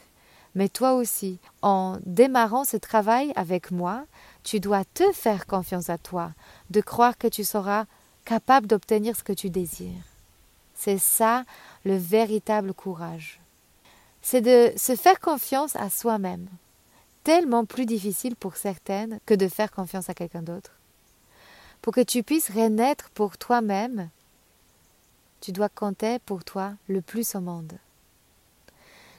Mais 0.55 0.69
toi 0.69 0.93
aussi, 0.93 1.37
en 1.61 1.97
démarrant 2.05 2.63
ce 2.63 2.77
travail 2.77 3.33
avec 3.35 3.71
moi, 3.71 4.05
tu 4.43 4.61
dois 4.61 4.85
te 4.85 5.11
faire 5.11 5.45
confiance 5.45 5.89
à 5.89 5.97
toi, 5.97 6.31
de 6.69 6.79
croire 6.79 7.17
que 7.17 7.27
tu 7.27 7.43
seras 7.43 7.87
capable 8.23 8.67
d'obtenir 8.67 9.17
ce 9.17 9.23
que 9.23 9.33
tu 9.33 9.49
désires. 9.49 10.05
C'est 10.75 10.97
ça 10.97 11.43
le 11.83 11.97
véritable 11.97 12.73
courage. 12.73 13.41
C'est 14.21 14.41
de 14.41 14.71
se 14.77 14.95
faire 14.95 15.19
confiance 15.19 15.75
à 15.75 15.89
soi-même, 15.89 16.47
tellement 17.23 17.65
plus 17.65 17.85
difficile 17.85 18.35
pour 18.35 18.55
certaines 18.55 19.19
que 19.25 19.33
de 19.33 19.47
faire 19.47 19.71
confiance 19.71 20.09
à 20.09 20.13
quelqu'un 20.13 20.41
d'autre. 20.41 20.71
Pour 21.81 21.93
que 21.93 22.01
tu 22.01 22.23
puisses 22.23 22.51
renaître 22.51 23.09
pour 23.11 23.37
toi-même, 23.37 24.09
tu 25.39 25.51
dois 25.51 25.69
compter 25.69 26.19
pour 26.19 26.43
toi 26.43 26.73
le 26.87 27.01
plus 27.01 27.35
au 27.35 27.41
monde. 27.41 27.73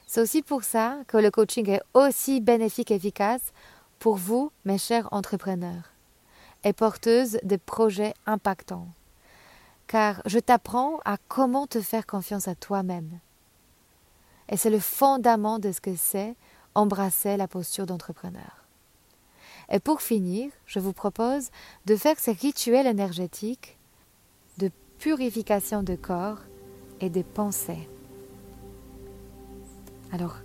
C'est 0.07 0.21
aussi 0.21 0.43
pour 0.43 0.63
ça 0.63 0.99
que 1.09 1.17
le 1.17 1.31
coaching 1.31 1.69
est 1.71 1.83
aussi 1.95 2.41
bénéfique 2.41 2.91
et 2.91 2.97
efficace 2.97 3.53
pour 3.99 4.17
vous, 4.17 4.53
mes 4.65 4.79
chers 4.79 5.09
entrepreneurs, 5.13 5.91
et 6.65 6.73
porteuses 6.73 7.39
de 7.43 7.57
projets 7.57 8.15
impactants. 8.27 8.89
Car 9.87 10.23
je 10.27 10.39
t'apprends 10.39 10.99
à 11.05 11.17
comment 11.29 11.67
te 11.67 11.81
faire 11.81 12.07
confiance 12.07 12.47
à 12.47 12.55
toi-même. 12.55 13.21
Et 14.49 14.57
c'est 14.57 14.71
le 14.71 14.81
fondament 14.81 15.59
de 15.59 15.73
ce 15.73 15.81
que 15.81 15.97
c'est 15.97 16.35
embrasser 16.75 17.37
la 17.37 17.49
posture 17.49 17.87
d'entrepreneur. 17.87 18.67
Et 19.71 19.81
pour 19.81 20.03
finir, 20.03 20.51
je 20.67 20.79
vous 20.79 20.93
propose 20.93 21.51
de 21.87 21.97
faire 21.97 22.19
ces 22.19 22.33
rituels 22.33 22.87
énergétiques 22.87 23.79
de 24.59 24.71
purification 24.99 25.83
de 25.83 25.95
corps 25.95 26.41
et 27.01 27.11
de 27.11 27.23
pensée. 27.23 27.89
Alors, 30.13 30.37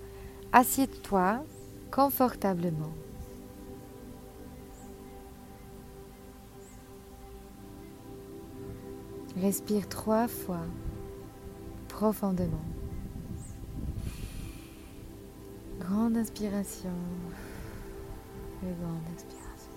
assieds-toi 0.54 1.44
confortablement. 1.92 2.94
Respire 9.36 9.88
trois 9.88 10.28
fois 10.28 10.66
profondément. 11.90 12.63
Grande 15.89 16.17
inspiration 16.17 16.89
et 18.62 18.73
grande 18.82 19.00
expiration. 19.13 19.71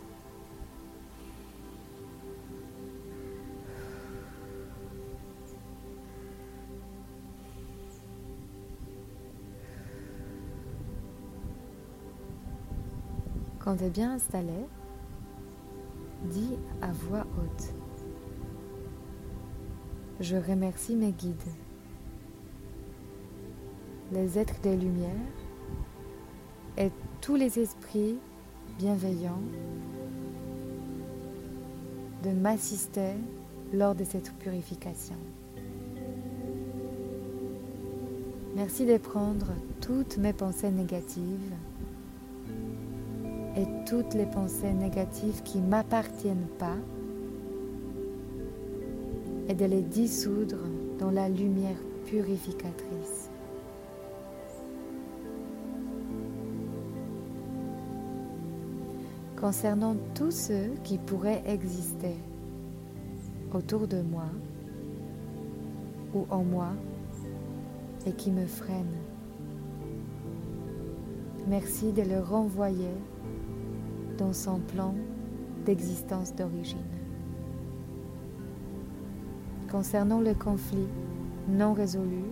Quand 13.61 13.77
tu 13.77 13.85
es 13.85 13.91
bien 13.91 14.15
installé, 14.15 14.49
dis 16.25 16.57
à 16.83 16.91
voix 16.91 17.25
haute. 17.39 17.73
Je 20.19 20.35
remercie 20.35 20.97
mes 20.97 21.13
guides, 21.13 21.37
les 24.11 24.41
êtres 24.41 24.61
des 24.61 24.77
lumières 24.77 25.40
et 26.81 26.91
tous 27.21 27.37
les 27.37 27.59
esprits 27.59 28.17
bienveillants 28.79 29.43
de 32.25 32.31
m'assister 32.31 33.13
lors 33.75 33.95
de 33.95 34.05
cette 34.05 34.33
purification. 34.39 35.17
Merci 38.57 38.87
de 38.87 38.97
prendre 38.97 39.53
toutes 39.83 40.17
mes 40.17 40.33
pensées 40.33 40.71
négatives 40.71 41.53
et 43.57 43.67
toutes 43.87 44.15
les 44.15 44.27
pensées 44.27 44.73
négatives 44.73 45.43
qui 45.43 45.59
ne 45.59 45.69
m'appartiennent 45.69 46.49
pas 46.59 46.77
et 49.49 49.55
de 49.55 49.67
les 49.67 49.83
dissoudre 49.83 50.65
dans 50.99 51.11
la 51.11 51.29
lumière 51.29 51.77
purificatrice. 52.07 53.30
Concernant 59.41 59.97
tous 60.15 60.33
ceux 60.33 60.75
qui 60.85 60.99
pourraient 60.99 61.43
exister 61.47 62.15
autour 63.55 63.89
de 63.89 64.03
moi 64.03 64.27
ou 66.13 66.27
en 66.29 66.45
moi 66.45 66.69
et 68.05 68.13
qui 68.13 68.31
me 68.31 68.45
freinent, 68.45 68.99
merci 71.49 71.91
de 71.91 72.03
le 72.03 72.21
renvoyer 72.21 72.93
dans 74.19 74.35
son 74.35 74.59
plan 74.59 74.95
d'existence 75.65 76.35
d'origine. 76.35 76.79
Concernant 79.71 80.21
le 80.21 80.35
conflit 80.35 80.89
non 81.49 81.73
résolu 81.73 82.25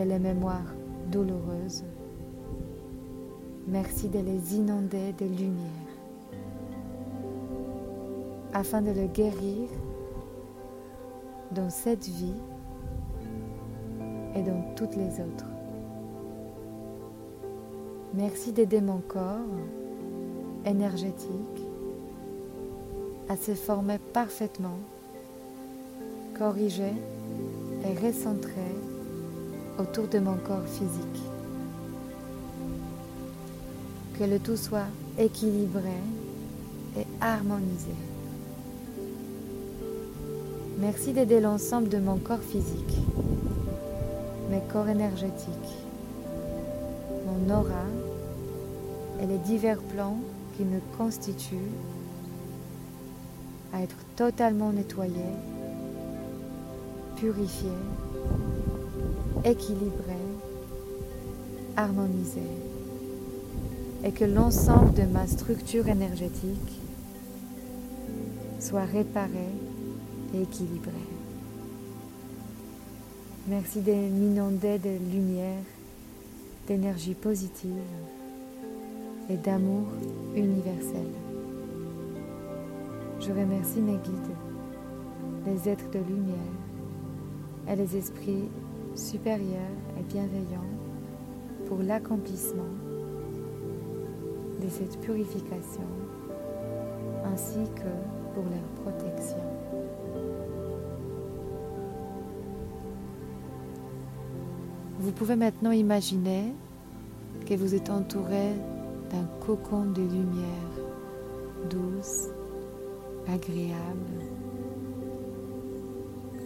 et 0.00 0.04
les 0.04 0.18
mémoires 0.18 0.74
douloureuses, 1.12 1.84
merci 3.70 4.08
de 4.08 4.18
les 4.18 4.56
inonder 4.56 5.12
de 5.18 5.24
lumière 5.24 5.90
afin 8.52 8.82
de 8.82 8.90
le 8.90 9.06
guérir 9.06 9.68
dans 11.52 11.70
cette 11.70 12.04
vie 12.04 12.34
et 14.34 14.42
dans 14.42 14.74
toutes 14.74 14.96
les 14.96 15.20
autres. 15.20 15.46
Merci 18.14 18.52
d'aider 18.52 18.80
mon 18.80 18.98
corps 18.98 19.38
énergétique 20.64 21.62
à 23.28 23.36
se 23.36 23.54
former 23.54 23.98
parfaitement, 24.12 24.78
corriger 26.36 26.92
et 27.84 28.06
recentrer 28.06 28.74
autour 29.78 30.08
de 30.08 30.18
mon 30.18 30.36
corps 30.38 30.66
physique. 30.66 31.39
Que 34.20 34.26
le 34.26 34.38
tout 34.38 34.58
soit 34.58 34.90
équilibré 35.18 35.96
et 36.94 37.06
harmonisé. 37.22 37.94
Merci 40.78 41.14
d'aider 41.14 41.40
l'ensemble 41.40 41.88
de 41.88 41.96
mon 41.96 42.18
corps 42.18 42.42
physique, 42.42 42.98
mes 44.50 44.60
corps 44.70 44.90
énergétiques, 44.90 45.86
mon 47.24 47.50
aura 47.50 47.86
et 49.22 49.26
les 49.26 49.38
divers 49.38 49.80
plans 49.80 50.18
qui 50.54 50.64
me 50.64 50.80
constituent 50.98 51.72
à 53.72 53.80
être 53.80 53.96
totalement 54.16 54.70
nettoyé, 54.70 55.24
purifié, 57.16 57.72
équilibré, 59.46 60.18
harmonisé 61.74 62.42
et 64.02 64.12
que 64.12 64.24
l'ensemble 64.24 64.94
de 64.94 65.02
ma 65.02 65.26
structure 65.26 65.88
énergétique 65.88 66.80
soit 68.58 68.84
réparé 68.84 69.48
et 70.34 70.42
équilibré. 70.42 70.92
Merci 73.48 73.80
de 73.80 73.92
m'inonder 73.92 74.78
de 74.78 74.90
lumière, 75.12 75.62
d'énergie 76.66 77.14
positive 77.14 77.82
et 79.28 79.36
d'amour 79.36 79.86
universel. 80.34 81.06
Je 83.20 83.30
remercie 83.30 83.80
mes 83.80 83.98
guides, 83.98 84.36
les 85.46 85.68
êtres 85.68 85.90
de 85.90 85.98
lumière 85.98 86.36
et 87.68 87.76
les 87.76 87.96
esprits 87.96 88.48
supérieurs 88.94 89.76
et 89.98 90.02
bienveillants 90.02 90.70
pour 91.66 91.78
l'accomplissement 91.78 92.89
de 94.60 94.68
cette 94.68 95.00
purification 95.00 95.86
ainsi 97.32 97.58
que 97.74 98.34
pour 98.34 98.44
leur 98.44 98.92
protection. 98.92 99.38
Vous 104.98 105.12
pouvez 105.12 105.36
maintenant 105.36 105.70
imaginer 105.70 106.52
que 107.46 107.54
vous 107.54 107.74
êtes 107.74 107.90
entouré 107.90 108.52
d'un 109.10 109.26
cocon 109.44 109.86
de 109.86 110.02
lumière 110.02 110.70
douce, 111.68 112.28
agréable, 113.26 114.20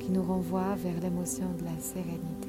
qui 0.00 0.10
nous 0.10 0.22
renvoie 0.22 0.74
vers 0.76 1.00
l'émotion 1.00 1.46
de 1.58 1.64
la 1.64 1.80
sérénité. 1.80 2.43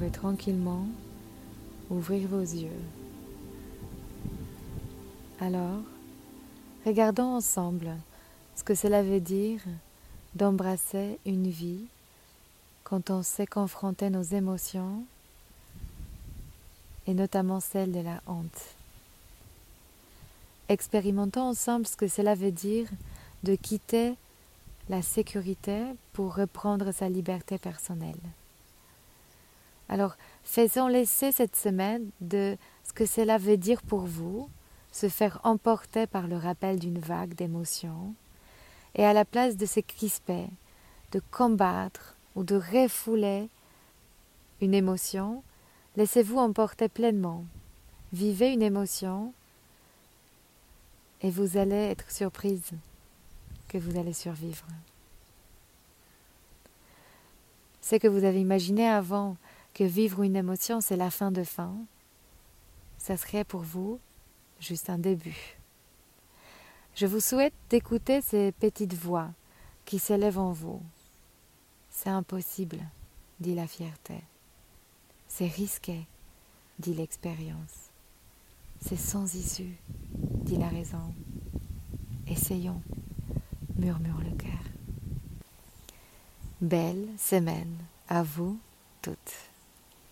Pouvez 0.00 0.10
tranquillement 0.10 0.86
ouvrir 1.90 2.26
vos 2.26 2.40
yeux. 2.40 2.80
Alors, 5.38 5.82
regardons 6.86 7.34
ensemble 7.34 7.94
ce 8.56 8.64
que 8.64 8.74
cela 8.74 9.02
veut 9.02 9.20
dire 9.20 9.60
d'embrasser 10.34 11.18
une 11.26 11.50
vie 11.50 11.84
quand 12.82 13.10
on 13.10 13.22
sait 13.22 13.46
confronter 13.46 14.08
nos 14.08 14.22
émotions 14.22 15.04
et 17.06 17.12
notamment 17.12 17.60
celle 17.60 17.92
de 17.92 18.00
la 18.00 18.22
honte. 18.26 18.74
Expérimentons 20.70 21.42
ensemble 21.50 21.86
ce 21.86 21.96
que 21.96 22.08
cela 22.08 22.34
veut 22.34 22.52
dire 22.52 22.88
de 23.42 23.54
quitter 23.54 24.14
la 24.88 25.02
sécurité 25.02 25.82
pour 26.14 26.36
reprendre 26.36 26.90
sa 26.90 27.10
liberté 27.10 27.58
personnelle. 27.58 28.16
Alors, 29.90 30.16
faisons 30.44 30.86
l'essai 30.86 31.32
cette 31.32 31.56
semaine 31.56 32.10
de 32.20 32.56
ce 32.84 32.92
que 32.92 33.04
cela 33.04 33.38
veut 33.38 33.56
dire 33.56 33.82
pour 33.82 34.02
vous, 34.02 34.48
se 34.92 35.08
faire 35.08 35.40
emporter 35.42 36.06
par 36.06 36.28
le 36.28 36.36
rappel 36.36 36.78
d'une 36.78 37.00
vague 37.00 37.34
d'émotions, 37.34 38.14
et 38.94 39.04
à 39.04 39.12
la 39.12 39.24
place 39.24 39.56
de 39.56 39.66
se 39.66 39.80
crisper, 39.80 40.46
de 41.10 41.20
combattre 41.32 42.14
ou 42.36 42.44
de 42.44 42.54
refouler 42.54 43.48
une 44.60 44.74
émotion, 44.74 45.42
laissez-vous 45.96 46.38
emporter 46.38 46.88
pleinement. 46.88 47.44
Vivez 48.12 48.52
une 48.52 48.62
émotion 48.62 49.32
et 51.20 51.30
vous 51.30 51.56
allez 51.56 51.74
être 51.74 52.12
surprise 52.12 52.70
que 53.68 53.78
vous 53.78 53.98
allez 53.98 54.12
survivre. 54.12 54.66
C'est 57.80 57.98
que 57.98 58.08
vous 58.08 58.22
avez 58.22 58.40
imaginé 58.40 58.88
avant 58.88 59.36
que 59.80 59.84
vivre 59.84 60.22
une 60.22 60.36
émotion, 60.36 60.82
c'est 60.82 60.98
la 60.98 61.10
fin 61.10 61.30
de 61.30 61.42
fin. 61.42 61.74
Ça 62.98 63.16
serait 63.16 63.44
pour 63.44 63.62
vous 63.62 63.98
juste 64.60 64.90
un 64.90 64.98
début. 64.98 65.56
Je 66.94 67.06
vous 67.06 67.20
souhaite 67.20 67.54
d'écouter 67.70 68.20
ces 68.20 68.52
petites 68.52 68.92
voix 68.92 69.30
qui 69.86 69.98
s'élèvent 69.98 70.38
en 70.38 70.52
vous. 70.52 70.82
C'est 71.88 72.10
impossible, 72.10 72.76
dit 73.40 73.54
la 73.54 73.66
fierté. 73.66 74.16
C'est 75.28 75.46
risqué, 75.48 76.06
dit 76.78 76.92
l'expérience. 76.92 77.88
C'est 78.82 78.98
sans 78.98 79.34
issue, 79.34 79.78
dit 80.44 80.58
la 80.58 80.68
raison. 80.68 81.14
Essayons, 82.26 82.82
murmure 83.78 84.20
le 84.20 84.36
cœur. 84.36 84.62
Belle 86.60 87.08
semaine 87.16 87.78
à 88.10 88.22
vous 88.22 88.58
toutes. 89.00 89.49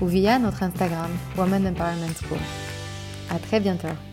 ou 0.00 0.06
via 0.06 0.38
notre 0.38 0.62
Instagram 0.62 1.10
Woman 1.36 1.66
Empowerment 1.66 2.14
School. 2.22 2.38
À 3.30 3.38
très 3.38 3.60
bientôt. 3.60 4.09